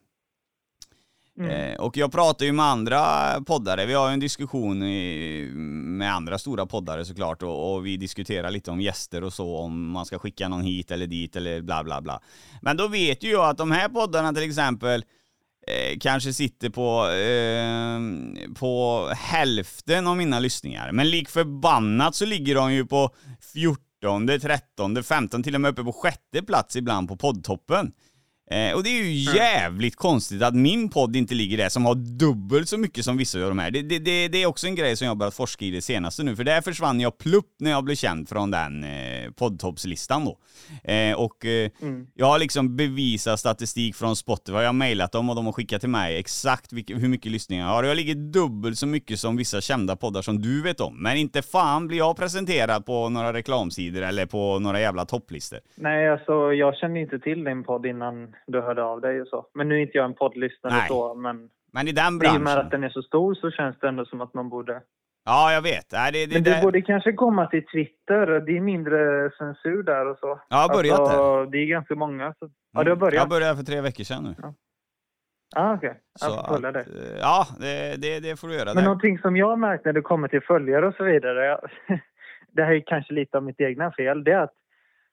[1.39, 3.05] Eh, och jag pratar ju med andra
[3.45, 7.97] poddare, vi har ju en diskussion i, med andra stora poddare såklart och, och vi
[7.97, 11.61] diskuterar lite om gäster och så, om man ska skicka någon hit eller dit eller
[11.61, 12.21] bla bla bla.
[12.61, 15.03] Men då vet ju jag att de här poddarna till exempel
[15.67, 20.91] eh, kanske sitter på, eh, på hälften av mina lyssningar.
[20.91, 23.09] Men lik förbannat så ligger de ju på
[23.53, 27.91] 14, 13, 15, till och med uppe på sjätte plats ibland på poddtoppen.
[28.53, 31.95] Eh, och det är ju jävligt konstigt att min podd inte ligger där som har
[31.95, 33.71] dubbelt så mycket som vissa av de här.
[33.71, 36.23] Det, det, det, det är också en grej som jag börjat forska i det senaste
[36.23, 40.37] nu, för där försvann jag plupp när jag blev känd från den eh, poddtoppslistan då.
[40.91, 41.71] Eh, och eh,
[42.13, 45.81] jag har liksom bevisat statistik från Spotify, jag har mejlat dem och de har skickat
[45.81, 47.83] till mig exakt vilka, hur mycket lyssningar jag har.
[47.83, 51.03] Jag ligger dubbelt så mycket som vissa kända poddar som du vet om.
[51.03, 55.59] Men inte fan blir jag presenterad på några reklamsidor eller på några jävla topplistor.
[55.75, 59.45] Nej, alltså jag kände inte till din podd innan du hörde av dig och så.
[59.53, 60.87] Men nu är inte jag en poddlyssnare Nej.
[60.87, 62.59] så, men Men i den i och med branschen...
[62.59, 64.81] att den är så stor så känns det ändå som att man borde...
[65.25, 65.85] Ja, jag vet.
[65.91, 66.61] Nej, det, det, Men du det...
[66.61, 68.39] borde kanske komma till Twitter.
[68.39, 70.27] Det är mindre censur där och så.
[70.27, 72.33] Ja, jag har börjat alltså, Det är ganska många.
[72.39, 72.49] Så...
[72.73, 73.13] Ja, du har börjat?
[73.21, 74.35] Jag började för tre veckor sedan nu.
[75.55, 75.99] Ah, okej.
[76.19, 76.79] Så Jag får kolla det.
[76.79, 78.65] eh, Ja, det, det, det får du göra.
[78.65, 81.59] Men Det- någonting som jag har märkt när det kommer till följare och så vidare,
[82.51, 84.53] det här är kanske lite av mitt egna fel, det är att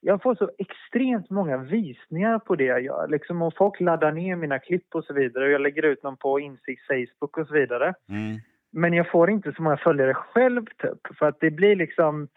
[0.00, 3.08] jag får så extremt många visningar på det jag gör.
[3.08, 5.44] Liksom, och folk laddar ner mina klipp och så vidare.
[5.44, 7.94] Och jag lägger ut dem på Insikt Facebook och så vidare.
[8.08, 8.38] Mm.
[8.72, 11.16] Men jag får inte så många följare själv typ.
[11.18, 12.28] För att det blir liksom...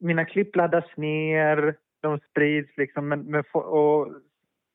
[0.00, 3.08] Mina klipp laddas ner, de sprids liksom.
[3.08, 4.08] Men, men, och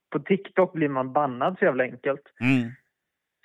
[0.10, 2.22] på TikTok blir man bannad så jävla enkelt.
[2.42, 2.72] Mm.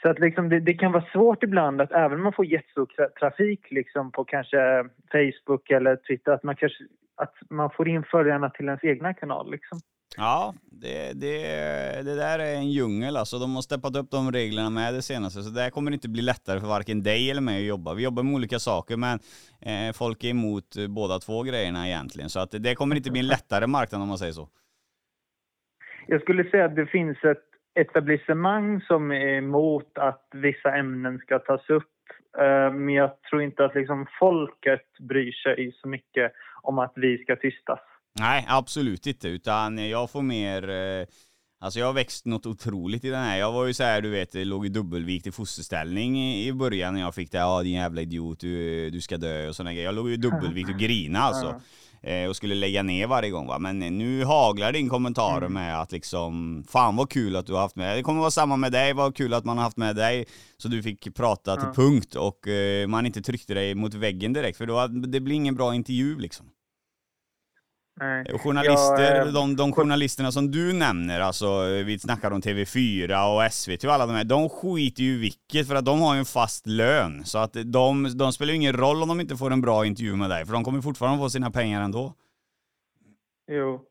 [0.02, 2.86] Så att liksom det, det kan vara svårt ibland att även om man får jättestor
[2.86, 6.84] tra- trafik liksom på kanske Facebook eller Twitter att man kanske
[7.16, 9.80] att man får in följarna till ens egna kanal liksom.
[10.16, 11.38] Ja, det, det,
[12.04, 13.38] det där är en djungel alltså.
[13.38, 16.60] De har steppat upp de reglerna med det senaste, så det kommer inte bli lättare
[16.60, 17.94] för varken dig eller mig att jobba.
[17.94, 19.18] Vi jobbar med olika saker, men
[19.60, 22.30] eh, folk är emot eh, båda två grejerna egentligen.
[22.30, 24.48] Så att det kommer inte bli en lättare marknad om man säger så.
[26.06, 31.38] Jag skulle säga att det finns ett etablissemang som är emot att vissa ämnen ska
[31.38, 31.90] tas upp.
[32.38, 37.18] Eh, Men jag tror inte att liksom folket bryr sig så mycket om att vi
[37.18, 37.78] ska tystas.
[38.20, 40.68] Nej, absolut inte, utan jag får mer...
[40.70, 41.06] Eh,
[41.60, 43.38] alltså jag har växt något otroligt i den här.
[43.38, 46.94] Jag var ju så här, du vet, låg i dubbelvikt i fosterställning i, i början
[46.94, 47.38] när jag fick det.
[47.38, 49.86] Ja, din jävla idiot, du, du ska dö och sådana grejer.
[49.86, 51.60] Jag låg i dubbelvikt och grina alltså.
[52.02, 53.58] Eh, och skulle lägga ner varje gång va.
[53.58, 57.76] Men nu haglar din kommentarer med att liksom, fan vad kul att du har haft
[57.76, 57.96] med.
[57.96, 60.26] Det kommer vara samma med dig, vad kul att man har haft med dig.
[60.56, 64.58] Så du fick prata till punkt och eh, man inte tryckte dig mot väggen direkt.
[64.58, 66.46] För då, det blir ingen bra intervju liksom.
[68.00, 68.32] Nej.
[68.32, 73.34] Och Journalister, Jag, eh, de, de journalisterna som du nämner, alltså vi snackar om TV4
[73.34, 76.18] och SVT och alla de här, de skiter ju vilket för att de har ju
[76.18, 77.24] en fast lön.
[77.24, 80.16] Så att de, de spelar ju ingen roll om de inte får en bra intervju
[80.16, 82.12] med dig, för de kommer fortfarande få sina pengar ändå.
[83.52, 83.84] Jo.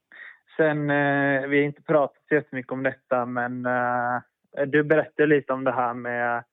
[0.57, 4.21] Sen, eh, vi har inte pratat så jättemycket om detta, men eh,
[4.67, 6.43] du berättade lite om det här med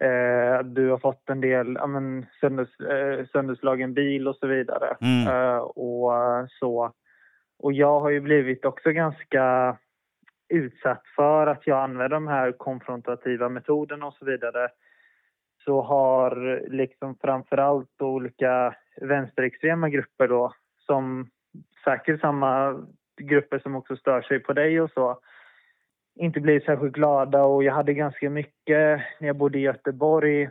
[0.00, 4.96] eh, du har fått en del ja, men, sönders, eh, sönderslagen bil och så vidare.
[5.00, 5.28] Mm.
[5.28, 6.12] Eh, och
[6.50, 6.92] så.
[7.58, 9.76] Och jag har ju blivit också ganska
[10.48, 14.68] utsatt för att jag använder de här konfrontativa metoderna och så vidare.
[15.64, 20.52] Så har liksom framförallt olika vänsterextrema grupper då
[20.86, 21.30] som
[21.84, 22.82] säkert samma
[23.20, 25.18] grupper som också stör sig på dig och så
[26.14, 30.50] inte blivit särskilt glada och jag hade ganska mycket när jag bodde i Göteborg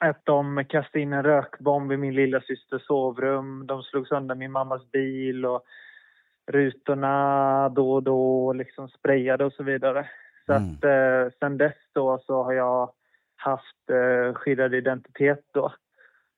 [0.00, 3.66] att de kastade in en rökbomb i min lilla systers sovrum.
[3.66, 5.62] De slog sönder min mammas bil och
[6.46, 10.08] rutorna då och då liksom sprayade och så vidare.
[10.46, 10.62] Så Mm.
[10.74, 12.92] att eh, sen dess då så har jag
[13.36, 15.72] haft eh, skyddad identitet då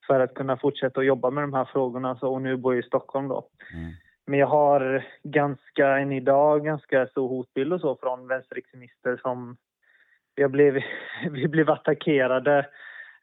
[0.06, 2.84] för att kunna fortsätta att jobba med de här frågorna så, och nu bor jag
[2.84, 3.48] i Stockholm då.
[3.74, 3.92] Mm.
[4.26, 9.56] Men jag har ganska, än idag, ganska stor hotbild och så från vänsterextremister som...
[10.34, 10.80] Jag blev,
[11.30, 12.66] vi blev attackerade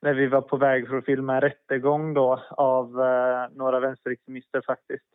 [0.02, 4.62] när vi var på väg för att filma en rättegång då av eh, några vänsterextremister
[4.66, 5.06] faktiskt.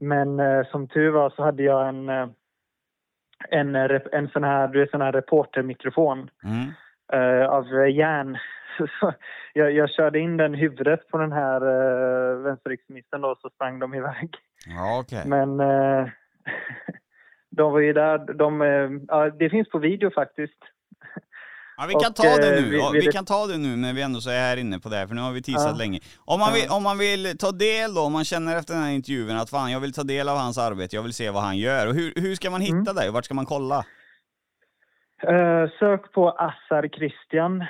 [0.00, 2.28] Men eh, som tur var så hade jag en, eh,
[3.48, 3.76] en,
[4.12, 6.72] en sån här, du vet, sån här reportermikrofon Mm
[7.12, 8.38] eh, av järn.
[8.78, 9.12] Så
[9.52, 13.94] jag, jag körde in den huvudet på den här eh, vänsterextremisten då, så sprang de
[13.94, 14.30] iväg.
[14.66, 15.22] Ja, okej.
[15.26, 16.08] Men eh,
[17.50, 18.18] de var ju där.
[18.34, 20.58] De, eh, ja, det finns på video faktiskt.
[21.76, 22.70] Ja, vi kan och, ta det eh, nu.
[22.70, 24.88] vi- vi- vi kan ta det nu när vi ändå så är här inne på
[24.88, 25.78] det här, för nu har vi teasat Ja.
[25.78, 26.00] länge.
[26.24, 28.90] Om man, vill, om man vill ta del då, om man känner efter den här
[28.92, 31.56] intervjun att fan, jag vill ta del av hans arbete, jag vill se vad han
[31.58, 31.86] gör.
[31.88, 32.94] Och hur, hur ska man hitta Mm.
[32.94, 33.10] dig?
[33.10, 33.84] Vart ska man kolla?
[35.28, 37.60] Eh, sök på Assar Christian.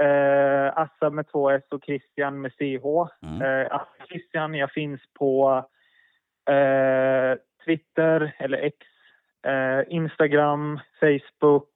[0.00, 2.86] Uh, Assar med två S och Christian med CH.
[3.22, 3.42] Mm.
[3.42, 5.64] Uh, Assar Christian, jag finns på
[6.50, 8.76] eh, Twitter eller X,
[9.46, 11.70] eh, Instagram, Facebook,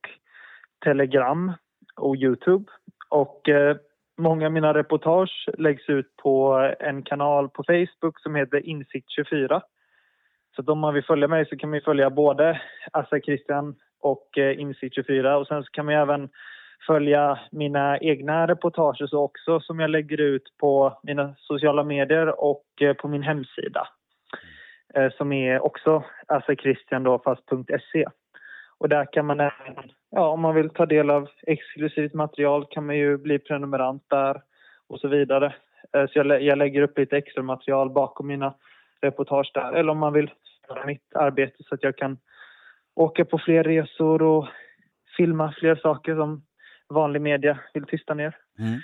[0.84, 1.52] Telegram
[1.96, 2.64] och Youtube.
[3.08, 3.76] Och eh,
[4.18, 9.60] många av mina reportage läggs ut på en kanal på Facebook som heter Insikt24.
[10.56, 12.60] Så om man vill följa mig så kan man följa både
[12.92, 13.74] Assar Christian
[14.06, 16.28] och eh, Insikt24 och sen så kan man ju även
[16.86, 22.64] följa mina egna reportage så också som jag lägger ut på mina sociala medier och
[22.80, 23.88] eh, på min hemsida.
[24.94, 27.06] Eh, som är också assarchristian
[28.78, 29.74] Och där kan man även,
[30.10, 34.42] ja om man vill ta del av exklusivt material kan man ju bli prenumerant där
[34.88, 35.54] och så vidare.
[35.92, 38.54] Eh, så jag, jag lägger upp lite extra material bakom mina
[39.00, 39.72] reportage där.
[39.72, 40.30] Eller om man vill
[40.86, 42.18] mitt arbete så att jag kan
[42.96, 44.48] åka på fler resor och
[45.16, 46.42] filma fler saker som
[46.88, 48.36] vanlig media vill tysta ner.
[48.58, 48.80] Mm.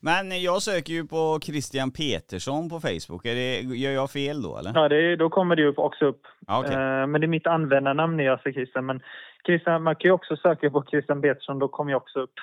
[0.00, 3.26] Men jag söker ju på Christian Petersson på Facebook.
[3.26, 4.72] Är det, gör jag fel då eller?
[4.74, 6.22] Ja, det, då kommer det ju också upp.
[6.46, 6.74] Okej.
[6.74, 8.86] Eh, men det är mitt användarnamn är alltså Christian.
[8.86, 9.02] Men
[9.46, 12.34] Christian, man kan ju också söka på Christian Petersson, då kommer jag också upp.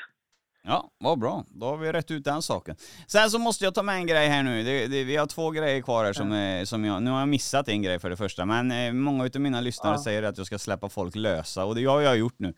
[0.67, 1.43] Ja, vad bra.
[1.47, 2.75] Då har vi rätt ut den saken.
[3.07, 4.63] Sen så måste jag ta med en grej här nu.
[4.63, 7.03] Det, det, vi har två grejer kvar här som, är, som jag...
[7.03, 9.93] Nu har jag missat en grej för det första, men eh, många av mina lyssnare
[9.93, 10.03] Ja.
[10.03, 12.53] säger att jag ska släppa folk lösa och det har jag gjort nu.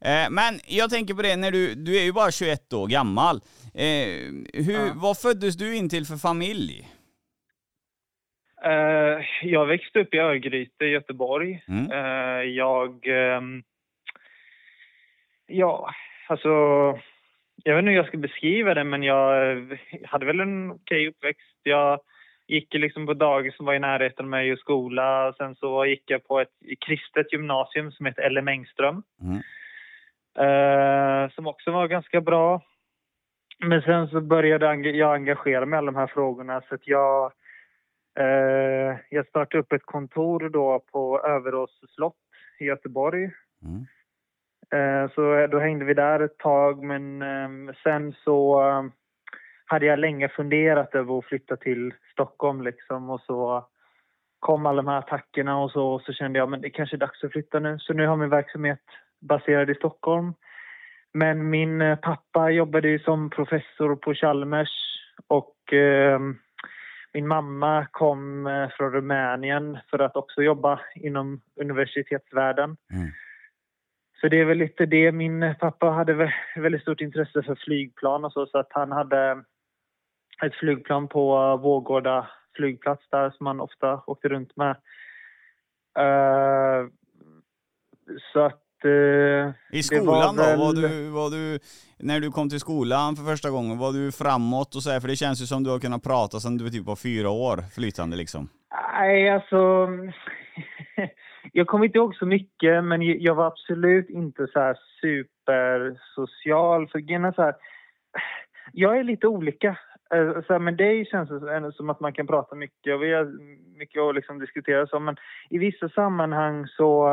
[0.00, 3.36] Eh, men jag tänker på det, när du, du är ju bara 21 år gammal.
[3.74, 3.84] Eh,
[4.54, 4.92] hur, Ja.
[4.94, 6.88] Vad föddes du in till för familj?
[9.42, 11.64] Jag växte upp i Örgryte i Göteborg.
[11.68, 11.86] Mm.
[12.54, 13.06] Jag...
[13.06, 13.62] ehm,
[15.46, 15.90] ja,
[16.28, 16.48] alltså...
[17.64, 21.08] Jag vet inte hur jag ska beskriva det, men jag eh, hade väl en okej
[21.08, 21.58] uppväxt.
[21.62, 22.00] Jag
[22.46, 25.34] gick liksom på dagis som var i närheten av mig och skola.
[25.36, 26.52] Sen så gick jag på ett
[26.86, 29.02] kristet gymnasium som heter LM Engström.
[29.20, 29.42] Mm.
[30.38, 32.62] Eh, som också var ganska bra.
[33.58, 37.32] Men sen så började jag engagera mig i alla de här frågorna så att jag,
[38.18, 42.16] eh, jag startade upp ett kontor då på Överås slott
[42.58, 43.30] i Göteborg.
[43.64, 43.86] Mm.
[44.72, 48.92] Eh, så eh, då hängde vi där ett tag men ehm, sen så ehm,
[49.66, 53.66] hade jag länge funderat över att flytta till Stockholm liksom och så
[54.38, 57.24] kom alla de här attackerna och så, så kände jag men det kanske är dags
[57.24, 57.78] att flytta nu.
[57.78, 58.80] Så nu har min verksamhet
[59.20, 60.34] baserad i Stockholm.
[61.14, 64.70] Men min eh, pappa jobbade ju som professor på Chalmers
[65.26, 66.20] och eh,
[67.14, 72.76] min mamma kom från Rumänien för att också jobba inom universitetsvärlden.
[72.92, 73.10] Mm.
[74.22, 75.12] Så det är väl lite det.
[75.12, 79.42] Min pappa hade vä- väldigt stort intresse för flygplan och så, så att han hade
[80.44, 84.70] ett flygplan på Vårgårda flygplats där som han ofta åkte runt med.
[85.98, 86.86] Eh,
[88.32, 88.84] så att...
[88.84, 90.64] eh, I skolan var då?
[90.64, 91.58] Var väl- du, var du,
[91.98, 95.00] när du kom till skolan för första gången, var du framåt och så här?
[95.00, 97.30] För det känns ju som du har kunnat prata sedan du var typ var fyra
[97.30, 98.48] år, flytande liksom.
[98.98, 99.88] Nej, alltså
[101.52, 106.88] jag kommer inte ihåg så mycket, men jag var absolut inte så här supersocial.
[106.88, 107.54] För grejen så här,
[108.72, 109.78] jag är lite olika.
[110.14, 113.02] Eh, så här, med dig känns det ändå som att man kan prata mycket och
[113.02, 113.24] vi har
[113.78, 114.86] mycket att liksom diskutera.
[114.86, 115.16] Så, men
[115.50, 117.12] i vissa sammanhang så,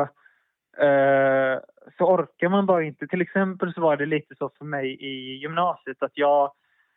[0.78, 1.58] eh,
[1.98, 3.06] så orkar man bara inte.
[3.06, 6.52] Till exempel så var det lite så för mig i gymnasiet att jag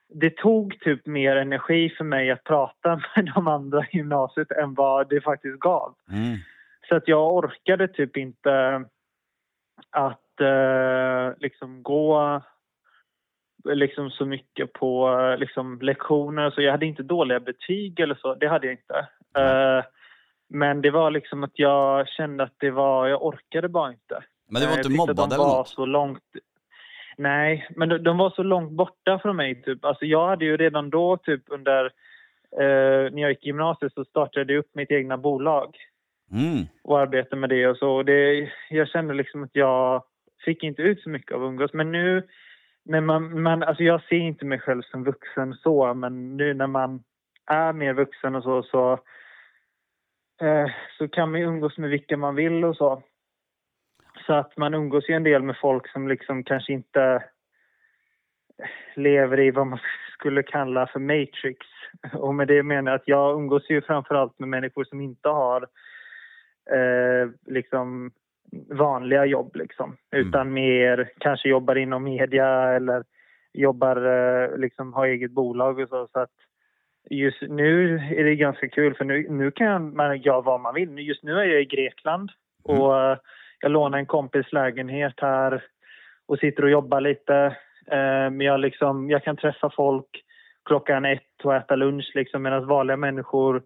[0.09, 4.73] det tog typ mer energi för mig att prata med de andra i gymnasiet än
[4.73, 5.95] vad det faktiskt gav.
[6.11, 6.37] Mm.
[6.89, 8.85] Så att jag orkade typ inte
[9.89, 12.41] att eh, liksom gå
[13.63, 16.51] liksom så mycket på eh, liksom lektioner.
[16.51, 19.07] Så jag hade inte dåliga betyg eller så, det hade jag inte.
[19.37, 19.85] Eh,
[20.49, 24.23] men det var liksom att jag kände att det var, jag orkade bara inte.
[24.49, 25.67] Men du var Eh, inte mobbad eller något?
[25.67, 26.23] så långt...
[27.17, 29.61] Nej, men de, de var så långt borta från mig.
[29.61, 29.85] Typ.
[29.85, 31.85] Alltså, jag hade ju redan då, typ under...
[32.59, 35.75] Eh, när jag gick i gymnasiet så startade jag upp mitt egna bolag
[36.31, 36.65] Mm.
[36.83, 37.91] och arbetade med det och så.
[37.91, 40.03] Och det, jag kände liksom att jag
[40.45, 41.73] fick inte ut så mycket av att umgås.
[41.73, 42.27] Men nu
[42.85, 43.63] när man, man...
[43.63, 47.03] Alltså jag ser inte mig själv som vuxen så, men nu när man
[47.51, 48.91] är mer vuxen och så, så
[50.41, 53.03] eh, så kan man ju umgås med vilka man vill och så.
[54.25, 57.23] Så att man umgås ju en del med folk som liksom kanske inte
[58.95, 59.79] lever i vad man
[60.13, 61.65] skulle kalla för matrix.
[62.13, 65.61] Och med det menar jag att jag umgås ju framförallt med människor som inte har
[66.71, 68.11] eh, liksom
[68.69, 69.97] vanliga jobb liksom.
[70.11, 70.27] Mm.
[70.27, 73.03] Utan mer kanske jobbar inom media eller
[73.53, 76.07] jobbar, eh, liksom har eget bolag och så.
[76.13, 76.31] så att
[77.09, 80.99] just nu är det ganska kul för nu, nu kan man göra vad man vill.
[80.99, 82.31] Just nu är jag i Grekland
[82.63, 83.17] och eh,
[83.63, 85.63] jag lånar en kompis lägenhet här
[86.27, 87.35] och sitter och jobbar lite.
[87.91, 90.05] Eh, Men jag, liksom, jag kan träffa folk
[90.65, 93.63] klockan ett och äta lunch liksom, medan vanliga människor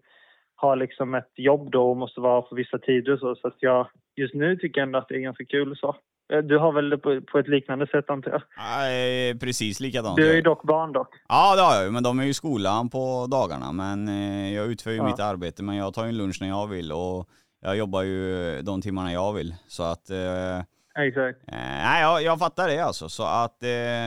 [0.56, 3.34] har liksom ett jobb då och måste vara på vissa tider och så.
[3.34, 3.86] Så att jag,
[4.16, 5.96] just nu tycker jag ändå att det är ganska kul så.
[6.32, 8.42] Eh, Du har väl det på, på ett liknande sätt antar jag?
[8.58, 10.16] Nej, precis likadant.
[10.16, 11.08] Du är ju dock barn dock.
[11.28, 13.72] Ja, det har jag ju, men de är ju i skolan på dagarna.
[13.72, 15.04] Men eh, jag utför ju Ja.
[15.06, 17.28] mitt arbete, men jag tar ju en lunch när jag vill och
[17.60, 19.54] jag jobbar ju de timmarna jag vill.
[19.68, 20.58] Så att, eh,
[20.98, 21.38] Exakt.
[21.48, 23.08] eh, nej, jag, jag fattar det alltså.
[23.08, 24.04] Så att eh,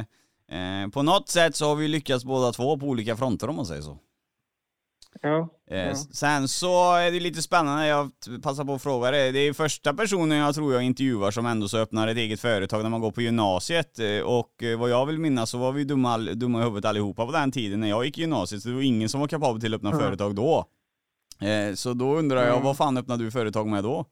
[0.59, 3.65] eh, på något sätt så har vi lyckats båda två på olika fronter om man
[3.65, 3.97] säger så.
[5.21, 5.49] Ja.
[5.71, 5.95] Eh, Ja.
[5.95, 8.11] Sen så är det lite spännande, jag
[8.43, 9.31] passar på att fråga det.
[9.31, 12.83] Det är första personen jag tror jag intervjuar som ändå så öppnar ett eget företag
[12.83, 13.99] när man går på gymnasiet.
[13.99, 17.31] Eh, Och vad jag vill minnas så var vi dumma, dumma i huvudet allihopa på
[17.31, 18.61] den tiden när jag gick i gymnasiet.
[18.63, 20.01] Så det var ingen som var kapabel till att öppna Mm.
[20.01, 20.65] företag då.
[21.41, 22.63] Eh, Så då undrar jag, Mm.
[22.63, 24.05] vad fan öppnade du företag med då?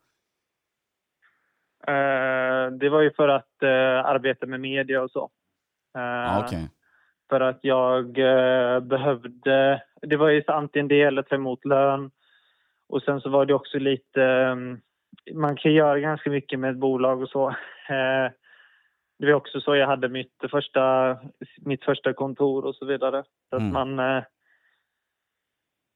[1.87, 5.29] Eh, det var ju för att eh, arbeta med media och så.
[5.93, 6.69] Ja, Okej.
[7.29, 9.83] För att jag eh, behövde...
[10.01, 12.11] Det var ju antingen det eller ta emot lön.
[12.89, 14.55] Och sen så var det också lite...
[15.33, 17.55] man kan göra ganska mycket med ett bolag och så.
[19.19, 21.17] Det var också så jag hade mitt första,
[21.57, 23.23] mitt första kontor och så vidare.
[23.49, 23.73] Så att Mm.
[23.97, 24.21] man...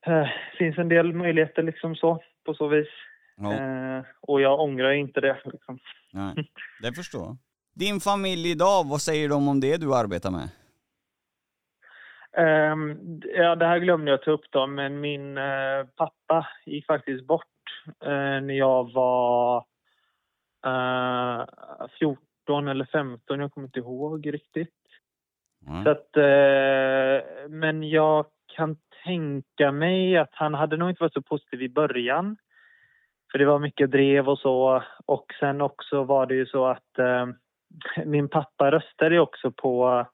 [0.05, 0.27] Eh, eh,
[0.57, 2.87] finns en del möjligheter liksom så, på så vis.
[3.35, 5.37] Ja, Eh, och jag ångrar inte det.
[5.45, 5.79] Liksom.
[6.11, 6.33] nej.
[6.81, 7.37] Det förstår jag.
[7.75, 10.49] Din familj idag, vad säger de om det du arbetar med?
[12.37, 17.25] Ehm, ja, det här glömde jag ta upp då, men min eh, pappa gick faktiskt
[17.25, 17.45] bort
[18.01, 19.65] eh, när jag var
[20.65, 21.45] eh,
[21.99, 23.39] 14 eller 15.
[23.39, 24.69] Jag kommer inte ihåg riktigt.
[25.67, 25.83] Mm.
[25.83, 26.09] Så att,
[27.49, 28.25] men jag
[28.55, 32.37] kan tänka mig att han hade nog inte varit så positiv i början.
[33.31, 34.83] För det var mycket drev och så.
[35.05, 37.25] Och sen också var det ju så att eh,
[38.05, 40.05] min pappa röstade också på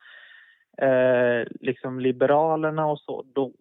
[0.81, 3.53] eh, liksom Liberalerna och så då.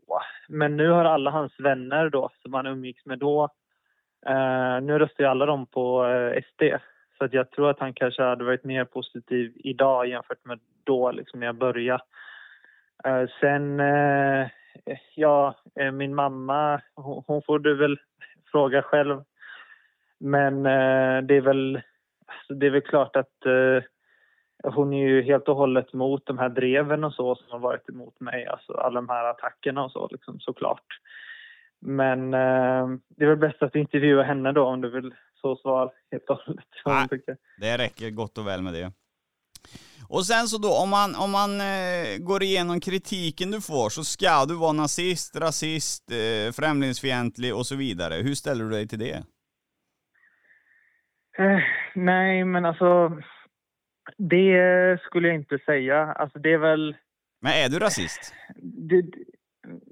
[0.48, 3.48] Men nu har alla hans vänner då, som han umgicks med då,
[4.26, 6.62] eh, nu röstar ju alla dem på eh, SD.
[7.18, 11.12] Så att jag tror att han kanske hade varit mer positiv idag jämfört med då,
[11.12, 12.02] liksom när jag började.
[13.04, 14.46] Eh, sen, eh,
[15.14, 17.98] ja, eh, min mamma, hon, hon får du väl
[18.52, 19.22] fråga själv.
[20.20, 21.82] Men eh, det är väl,
[22.26, 23.82] alltså, det är väl klart att eh,
[24.72, 27.88] hon är ju helt och hållet mot de här dreven och så som har varit
[27.88, 30.86] emot mig, alltså alla de här attackerna och så liksom, såklart.
[31.80, 35.92] Men eh, det är väl bäst att intervjua henne då om du vill så svar
[36.10, 36.64] helt och hållet.
[36.86, 37.36] Nej.
[37.60, 38.92] Det räcker gott och väl med det.
[40.08, 44.04] Och sen så då, om man, om man eh, går igenom kritiken du får så
[44.04, 48.14] ska du vara nazist, rasist, eh, främlingsfientlig och så vidare.
[48.14, 49.16] Hur ställer du dig till det?
[51.38, 51.60] Eh,
[51.94, 53.18] nej, men alltså
[54.16, 56.12] det skulle jag inte säga.
[56.12, 56.96] Alltså det är väl...
[57.40, 58.34] Men är du rasist?
[58.88, 59.02] Det,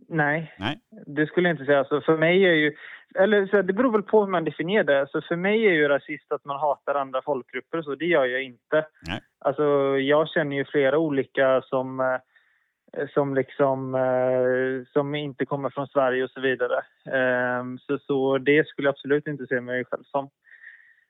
[0.08, 0.80] nej, Nej.
[1.06, 1.78] det skulle jag inte säga.
[1.78, 2.76] Alltså för mig är ju...
[3.14, 5.06] Eller så det beror väl på hur man definierar det.
[5.10, 7.94] Så för mig är ju rasist att man hatar andra folkgrupper och så.
[7.94, 8.86] Det gör jag inte.
[9.06, 9.20] Nej.
[9.38, 15.86] Alltså jag känner ju flera olika som, eh, som liksom eh, som inte kommer från
[15.86, 16.82] Sverige och så vidare.
[17.12, 20.30] Ehm, så, så det skulle jag absolut inte se mig själv som.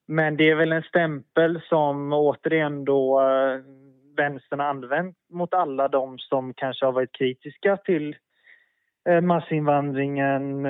[0.06, 3.60] Men det är väl en stämpel som återigen då eh,
[4.16, 8.16] vänstern har använt mot alla de som kanske har varit kritiska till
[9.22, 10.66] massinvandringen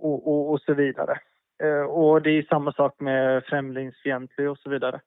[0.00, 1.18] och, och, och så vidare.
[1.88, 5.00] Och det är samma sak med främlingsfientlig och så vidare.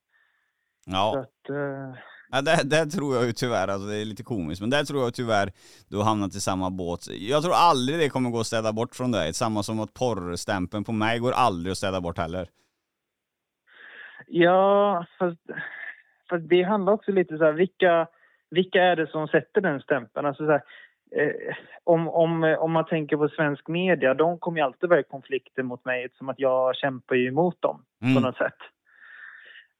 [0.86, 1.95] Ja, att, eh,
[2.32, 5.03] ja där, där tror jag ju tyvärr, alltså det är lite komiskt, men där tror
[5.03, 5.51] jag tyvärr
[5.89, 6.99] du har hamnat i samma båt.
[7.09, 9.34] Jag tror aldrig det kommer gå att städa bort från dig.
[9.34, 12.47] Samma som att porrstämpeln på mig går aldrig att städa bort heller.
[14.27, 15.39] Ja, fast,
[16.29, 18.07] fast det handlar också lite så här, vilka,
[18.49, 20.25] vilka är det som sätter den stämpeln?
[20.25, 20.63] Alltså så här,
[21.15, 25.03] eh, om, om, om man tänker på svensk media, de kommer ju alltid vara i
[25.03, 28.15] konflikter mot mig eftersom att jag kämpar ju emot dem Mm.
[28.15, 28.57] på något sätt.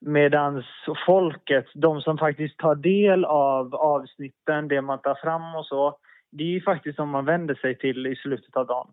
[0.06, 0.64] Medan
[1.06, 5.98] folket, de som faktiskt tar del av avsnitten, det man tar fram och så,
[6.32, 8.88] det är ju faktiskt som man vänder sig till i slutet av dagen.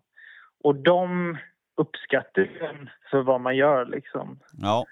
[0.63, 1.37] Och de
[1.77, 4.39] uppskattar ju en för vad man gör liksom.
[4.61, 4.85] Ja.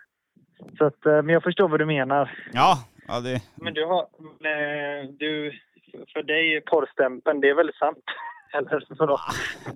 [0.77, 2.49] Så att, eh, men jag förstår vad du menar.
[2.53, 3.41] Ja, ja det...
[3.55, 5.51] Men du har, eh, du,
[6.13, 8.03] för dig är porrstämpeln, det är väl sant?
[8.53, 9.19] Eller vadå?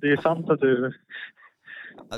[0.01, 0.93] Det är sant att du...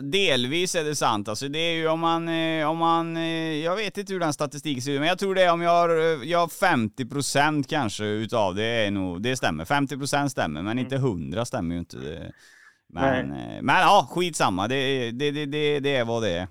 [0.01, 1.27] Delvis är det sant.
[1.27, 4.33] Alltså det är ju om man, eh, om man, eh, jag vet inte hur den
[4.33, 7.67] statistiken ser ut, men jag tror det är om jag har, eh, jag har 50%
[7.67, 9.65] kanske utav det är nog, det stämmer.
[9.65, 12.31] 50% stämmer, men inte 100 stämmer ju inte.
[12.89, 13.27] Men,
[13.61, 14.67] men ja, skitsamma.
[14.67, 16.47] Det, det, det, det, det är vad det är.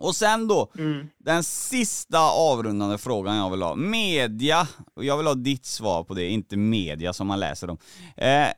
[0.00, 1.08] Och sen då, Mm.
[1.18, 3.74] den sista avrundande frågan jag vill ha.
[3.74, 7.78] Media, och jag vill ha ditt svar på det, inte media som man läser om.
[8.16, 8.52] Eh, mm,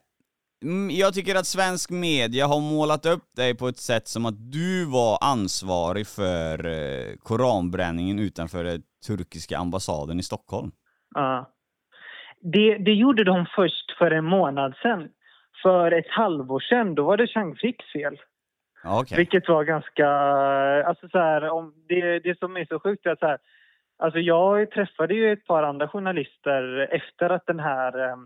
[0.90, 4.84] jag tycker att svensk media har målat upp dig på ett sätt som att du
[4.84, 10.70] var ansvarig för eh, koranbränningen utanför den turkiska ambassaden i Stockholm.
[11.14, 11.50] Ja.
[12.40, 15.08] Det, det gjorde de först för en månad sedan.
[15.62, 18.16] För ett halvår sedan, då var det Chang Friks fel.
[18.84, 19.18] Okej.
[19.18, 20.08] Vilket var ganska...
[20.88, 23.38] Alltså så här, om det, det som är så sjukt är att så här,
[23.98, 28.16] alltså jag träffade ju ett par andra journalister efter att den här eh,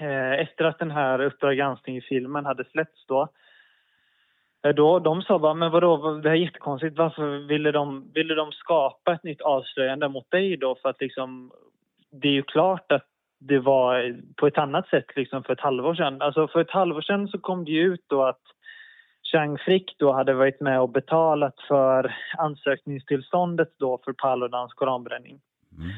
[0.00, 3.28] Eh, efter att den här Uppdrag granskning-filmen hade släppts då.
[4.66, 4.98] Eh, då.
[4.98, 6.98] De sa bara, men vadå, det här är jättekonstigt.
[6.98, 10.76] Varför ville de, ville de skapa ett nytt avslöjande mot dig då?
[10.82, 11.52] För att liksom,
[12.10, 13.06] det är ju klart att
[13.40, 16.22] det var på ett annat sätt liksom för ett halvår sedan.
[16.22, 18.42] Alltså för ett halvår sedan så kom det ju ut då att
[19.32, 25.40] Chang Frick då hade varit med och betalat för ansökningstillståndet då för Paludans koranbränning.
[25.78, 25.90] Mm.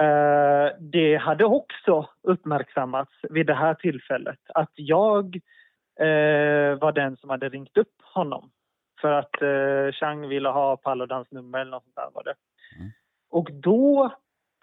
[0.00, 5.36] Eh, det hade också uppmärksammats vid det här tillfället att jag
[6.00, 8.50] eh, var den som hade ringt upp honom
[9.00, 12.34] för att eh, Chang ville ha Paludans nummer eller något sånt där var det.
[12.78, 12.90] Mm.
[13.30, 14.14] Och då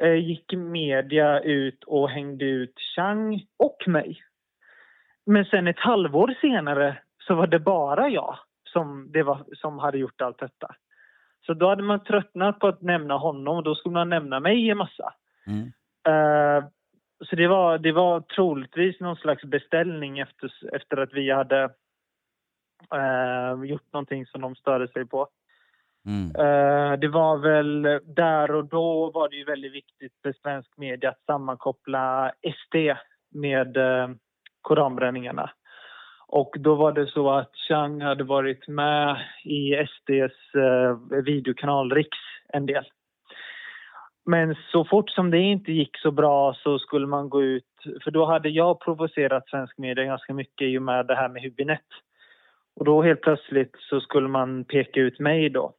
[0.01, 4.23] eh, gick media ut och hängde ut Chang och mig.
[5.25, 9.97] Men sen ett halvår senare så var det bara jag som, det var, som hade
[9.97, 10.75] gjort allt detta.
[11.49, 14.69] Så då hade man tröttnat på att nämna honom och då skulle man nämna mig
[14.69, 15.13] en massa.
[15.47, 15.71] Mm.
[16.07, 16.63] Eh,
[17.29, 21.63] så det var, det var troligtvis någon slags beställning efter, efter att vi hade
[22.93, 25.27] eh, gjort någonting som de störde sig på.
[26.05, 26.35] Mm.
[26.35, 31.09] Eh, det var väl där och då var det ju väldigt viktigt för svensk media
[31.09, 32.75] att sammankoppla SD
[33.29, 33.77] med
[34.61, 35.49] koranbränningarna.
[36.31, 42.17] Och då var det så att Chang hade varit med i SDs eh, videokanal Riks
[42.53, 42.83] en del.
[44.25, 47.63] Men så fort som det inte gick så bra så skulle man gå ut,
[48.03, 51.41] för då hade jag provocerat svensk media ganska mycket i och med det här med
[51.41, 51.95] Hübinette.
[52.75, 55.73] Och då helt plötsligt så skulle man peka ut mig då.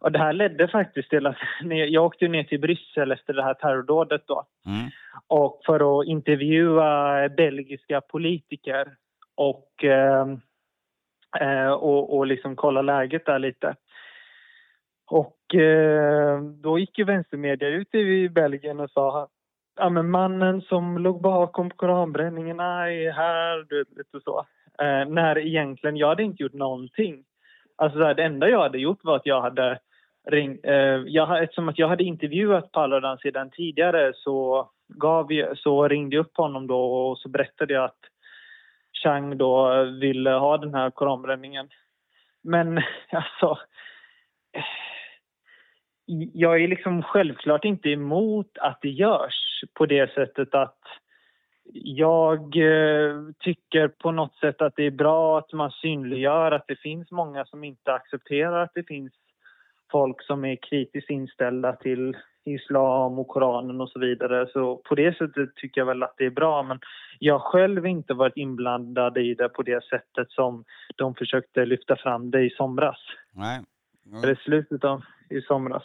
[0.00, 1.36] Och det här ledde faktiskt till att
[1.88, 4.44] jag åkte ner till Bryssel efter det här terrordådet då.
[4.66, 4.90] Mm.
[5.26, 8.88] Och för att intervjua belgiska politiker
[9.34, 10.40] och, ehm,
[11.40, 13.76] eh, och, och liksom kolla läget där lite.
[15.06, 19.28] Och eh, då gick ju vänstermedia ut i Belgien och sa
[19.76, 24.38] ja men mannen som låg bakom koranbränningarna är här, du vet, och så.
[24.84, 27.24] Eh, när egentligen, jag hade inte gjort någonting.
[27.76, 29.78] Alltså så här, det enda jag hade gjort var att jag hade
[30.28, 35.88] ringt, eh, jag, eftersom att jag hade intervjuat Paludan sedan tidigare så, gav jag, så
[35.88, 38.00] ringde jag upp honom då och så berättade jag att
[39.02, 41.68] Chang då ville ha den här koranbränningen.
[42.42, 42.80] Men
[43.10, 43.58] alltså,
[46.32, 50.78] jag är liksom självklart inte emot att det görs på det sättet att
[51.74, 56.76] jag eh, tycker på något sätt att det är bra att man synliggör att det
[56.76, 59.12] finns många som inte accepterar att det finns
[59.92, 64.46] folk som är kritiskt inställda till islam och Koranen och så vidare.
[64.52, 66.62] Så på det sättet tycker jag väl att det är bra.
[66.62, 66.80] Men
[67.18, 70.64] jag själv inte varit inblandad i det på det sättet som
[70.96, 72.98] de försökte lyfta fram det i somras.
[73.32, 73.60] Nej.
[74.22, 75.84] Eller slutet av i somras.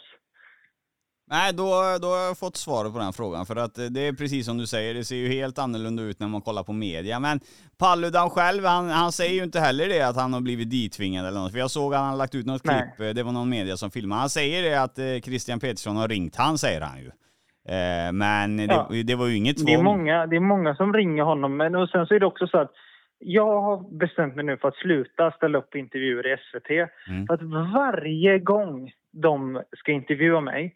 [1.30, 1.64] Nej, då,
[2.02, 3.46] då har jag fått svaret på den frågan.
[3.46, 6.28] För att det är precis som du säger, det ser ju helt annorlunda ut när
[6.28, 7.20] man kollar på media.
[7.20, 7.40] Men
[7.78, 11.40] Paludan själv, han, han säger ju inte heller det att han har blivit dittvingad eller
[11.40, 11.52] något.
[11.52, 12.92] För jag såg att han lagt ut något Nej.
[12.96, 14.20] klipp, eh, det var någon media som filmade.
[14.20, 17.10] Han säger det att eh, Christian Petersson har ringt han, säger han ju.
[17.74, 18.88] Eh, men det, Ja.
[19.04, 19.66] det var ju inget tvång.
[19.66, 21.56] Det är, många, det är många som ringer honom.
[21.56, 22.72] Men och sen så är det också så att
[23.18, 26.70] jag har bestämt mig nu för att sluta ställa upp intervjuer i SVT.
[27.08, 27.26] Mm.
[27.26, 27.42] För att
[27.74, 30.74] varje gång de ska intervjua mig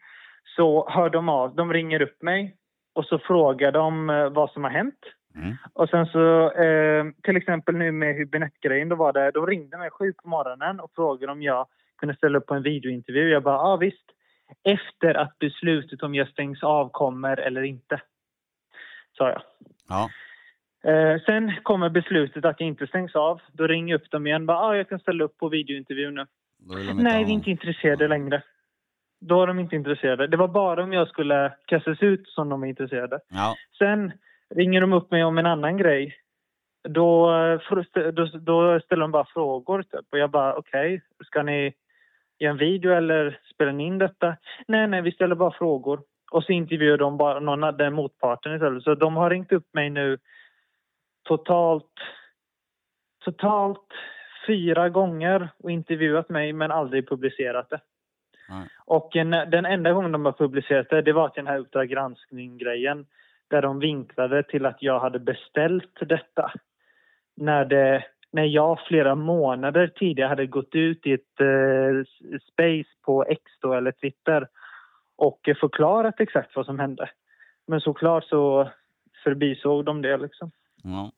[0.55, 2.55] så hör de av De ringer upp mig
[2.93, 4.99] och så frågar de eh, vad som har hänt.
[5.35, 5.55] Mm.
[5.73, 9.89] Och sen så, eh, till exempel nu med Hübinette-grejen, då var det, de ringde mig
[9.89, 13.29] sju på morgonen och frågade om jag kunde ställa upp på en videointervju.
[13.29, 14.05] Jag bara, ja visst.
[14.63, 18.01] Efter att beslutet om jag stängs av kommer eller inte.
[19.17, 19.41] Sa jag.
[19.89, 20.09] Ja.
[20.91, 23.41] Eh, sen kommer beslutet att jag inte stängs av.
[23.51, 24.45] Då ringer jag upp dem igen.
[24.45, 26.25] Bara, ah, jag kan ställa upp på videointervju nu.
[26.93, 28.43] Nej, vi är inte intresserade längre.
[29.27, 30.27] Då är de inte intresserade.
[30.27, 33.19] Det var bara om jag skulle kastas ut som de är intresserade.
[33.29, 33.55] Ja.
[33.77, 34.11] Sen
[34.55, 36.15] ringer de upp mig om en annan grej.
[36.89, 37.59] Då, eh,
[38.11, 40.05] då, då ställer de bara frågor typ.
[40.11, 41.73] Och jag bara okej, ska ni
[42.39, 44.37] göra en video eller spelar ni in detta?
[44.67, 46.01] Nej, nej, vi ställer bara frågor.
[46.31, 48.83] Och så intervjuar de bara någon den motparten istället.
[48.83, 50.17] Så de har ringt upp mig nu
[51.23, 51.93] totalt,
[53.25, 53.87] totalt
[54.47, 57.79] fyra gånger och intervjuat mig men aldrig publicerat det.
[58.49, 58.67] Nej.
[58.85, 61.89] Och en, den enda gången de har publicerat det, det var till den här Uppdrag
[61.89, 63.05] granskning-grejen
[63.47, 66.53] där de vinklade till att jag hade beställt detta.
[67.35, 72.03] När, det, när jag flera månader tidigare hade gått ut i ett eh,
[72.51, 74.47] space på X då, eller Twitter
[75.15, 77.09] och förklarat exakt vad som hände.
[77.67, 78.69] Men såklart så
[79.23, 80.51] förbisåg de det liksom.
[80.83, 81.11] Ja.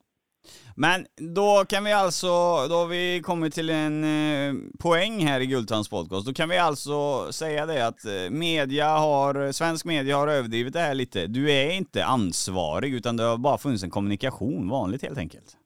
[0.76, 2.28] Men då kan vi alltså,
[2.70, 6.28] då har vi kommit till en eh, poäng här i Gultans podcast.
[6.28, 10.80] Då kan vi alltså säga det att eh, media har, svensk media har överdrivit det
[10.80, 11.28] här lite.
[11.28, 15.58] Du är inte ansvarig utan det har bara funnits en kommunikation, vanligt helt enkelt.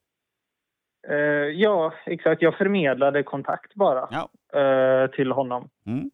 [1.09, 1.15] Eh,
[1.61, 2.41] ja, exakt.
[2.41, 4.29] Jag förmedlade kontakt bara Ja.
[4.59, 5.69] eh, till honom.
[5.87, 6.09] Mm.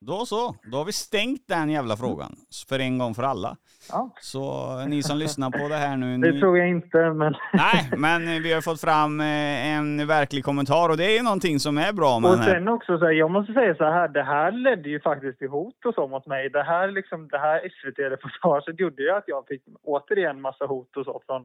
[0.00, 2.32] Då så, då har vi stängt den jävla frågan.
[2.68, 3.56] För en gång för alla.
[3.90, 6.40] Ja, Så ni som lyssnar på det här nu, det ni...
[6.40, 7.36] tror jag inte, men...
[7.52, 11.58] Nej, men vi har fått fram eh, en verklig kommentar och det är ju någonting
[11.58, 12.54] som är bra med Och här.
[12.54, 15.48] sen också, så här, jag måste säga så här, det här ledde ju faktiskt till
[15.48, 16.48] hot och så mot mig.
[16.50, 21.04] Det här, liksom, det här SVT-reportaget gjorde ju att jag fick återigen massa hot och
[21.04, 21.44] så från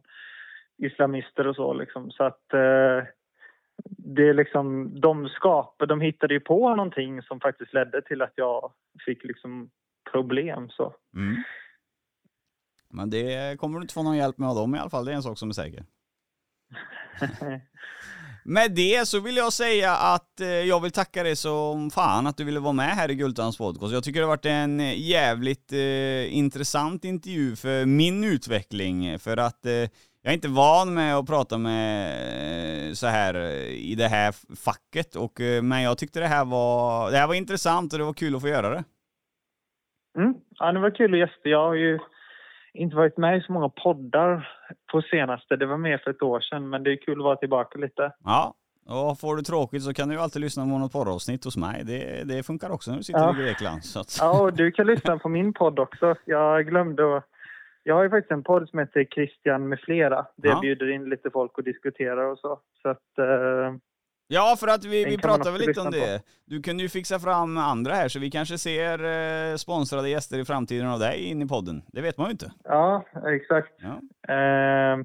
[0.77, 2.11] islamister och så liksom.
[2.11, 3.07] Så att eh,
[3.88, 8.34] det är liksom, de skapade, de hittade ju på någonting som faktiskt ledde till att
[8.36, 8.71] jag
[9.05, 9.69] fick liksom
[10.11, 10.95] problem så.
[11.15, 11.43] Mm.
[12.89, 15.11] Men det kommer du inte få någon hjälp med av dem i alla fall, det
[15.11, 15.86] är en sak som är säker.
[18.43, 22.38] Med det så vill jag säga att eh, jag vill tacka dig som fan att
[22.38, 23.93] du ville vara med här i Gultans podcast.
[23.93, 29.19] Jag tycker det har varit en jävligt eh, intressant intervju för min utveckling.
[29.19, 29.89] För att eh,
[30.22, 34.55] jag är inte van med att prata med eh, så här eh, i det här
[34.55, 35.15] facket.
[35.15, 38.13] Och, eh, men jag tyckte det här var, det här var intressant och det var
[38.13, 38.84] kul att få göra det.
[40.17, 40.34] Mm.
[40.59, 41.49] Ja, det var kul att gästa.
[41.49, 41.99] Jag har ju
[42.74, 44.49] inte varit med i så många poddar
[44.91, 45.55] på senaste.
[45.55, 48.11] Det var mer för ett år sedan, men det är kul att vara tillbaka lite.
[48.24, 48.53] Ja,
[48.88, 51.84] och får du tråkigt så kan du ju alltid lyssna på något porravsnitt hos mig.
[51.84, 53.39] Det, det funkar också när du sitter Ja.
[53.39, 53.86] i Grekland.
[53.86, 56.15] Så att, Ja, och du kan lyssna på min podd också.
[56.26, 57.24] Jag glömde att...
[57.84, 60.25] Jag har ju faktiskt en podd som heter Christian med flera.
[60.36, 60.59] Där Ja.
[60.61, 62.59] bjuder in lite folk och diskuterar och så.
[62.82, 63.17] Så att...
[63.19, 63.75] Eh,
[64.34, 66.21] Ja, för att vi, vi pratade väl lite om det.
[66.45, 70.45] Du kunde ju fixa fram andra här, så vi kanske ser eh, sponsrade gäster i
[70.45, 71.82] framtiden av dig in i podden.
[71.88, 72.51] Det vet man ju inte.
[72.63, 73.73] ja, exakt.
[73.77, 74.34] Ja.
[74.36, 74.97] Eh,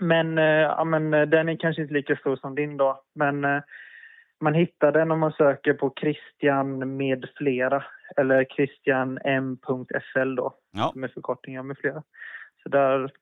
[0.00, 3.02] men, eh, ja, men eh, den är kanske inte lika stor som din då.
[3.14, 3.62] Men eh,
[4.40, 7.84] man hittar den om man söker på Christian med flera.
[8.16, 10.54] Eller Christian M.SL då.
[10.72, 10.90] Ja.
[10.92, 12.02] Som är förkortningar med flera.
[12.62, 13.12] Så där...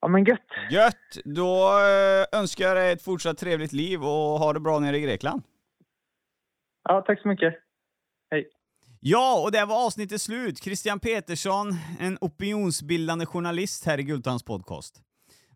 [0.00, 0.46] Ja men gött.
[0.70, 1.24] Gött!
[1.24, 5.00] Då eh, önskar jag dig ett fortsatt trevligt liv och ha det bra nere i
[5.00, 5.42] Grekland.
[6.88, 7.54] Ja, tack så mycket.
[8.30, 8.50] Hej.
[9.00, 10.58] Ja, och där var avsnittet slut.
[10.58, 11.68] Christian Petersson,
[12.00, 15.05] en opinionsbildande journalist här i Gultans podcast.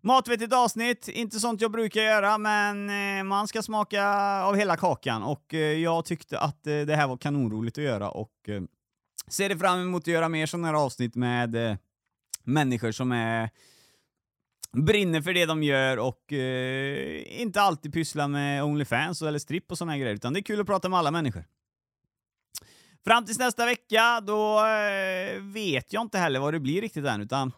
[0.03, 4.05] Matvettigt avsnitt, inte sånt jag brukar göra, men eh, man ska smaka
[4.42, 8.11] av hela kakan och eh, jag tyckte att eh, det här var kanonroligt att göra
[8.11, 8.32] och
[9.28, 11.78] ser fram emot att göra mer sådana här avsnitt med
[12.44, 13.51] människor som är
[14.72, 19.78] brinner för det de gör och eh, inte alltid pysslar med Onlyfans eller stripp och
[19.78, 21.44] såna här grejer, utan det är kul att prata med alla människor.
[23.05, 27.20] Fram tills nästa vecka, då eh, vet jag inte heller vad det blir riktigt än,
[27.20, 27.53] utan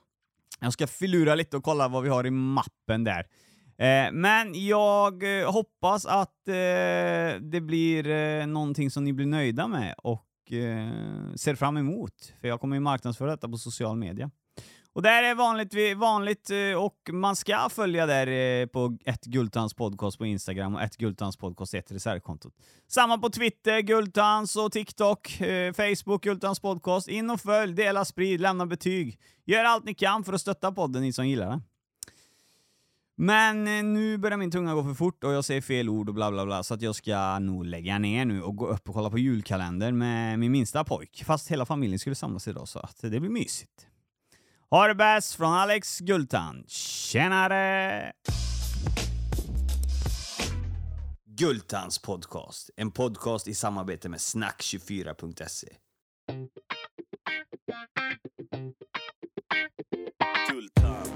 [0.66, 3.26] jag ska filura lite och kolla vad vi har i mappen där.
[3.78, 9.68] Eh, men jag eh, hoppas att eh, det blir eh, någonting som ni blir nöjda
[9.68, 10.90] med och eh,
[11.36, 12.32] ser fram emot.
[12.40, 14.30] För jag kommer ju marknadsföra detta på social media.
[14.94, 19.74] Och där är vanligt, vanligt eh, och man ska följa där eh, på ett Gultans
[19.74, 22.54] podcast på Instagram och ett Gultans podcast ett reservkontot.
[22.88, 27.08] Samma på Twitter, Gultans och TikTok, eh, Facebook, Gultans podcast.
[27.08, 29.18] In och följ, dela, sprid, lämna betyg.
[29.44, 31.62] Gör allt ni kan för att stötta podden, ni som gillar den.
[33.16, 33.64] Men
[33.94, 36.46] nu börjar min tunga gå för fort och jag säger fel ord och bla bla
[36.46, 39.18] bla så att jag ska nog lägga ner nu och gå upp och kolla på
[39.18, 41.24] julkalendern med min minsta pojk.
[41.26, 43.86] Fast hela familjen skulle samlas idag så att det blir mysigt.
[44.72, 46.64] Ha det bäst från Alex Gultan.
[46.68, 48.12] Tjenare!
[51.24, 55.68] Gultans podcast, en podcast i samarbete med snack24.se.
[60.50, 61.06] Gultan.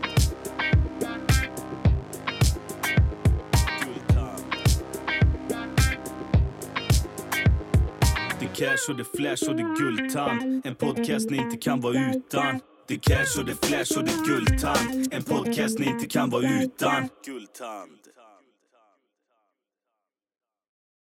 [8.41, 12.61] Det cash och the flash och the guldtand En podcast ni inte kan vara utan
[12.89, 15.09] det cash och det flash och det guldtand.
[15.12, 17.09] En podcast ni inte kan vara utan.
[17.24, 18.06] Guldtand.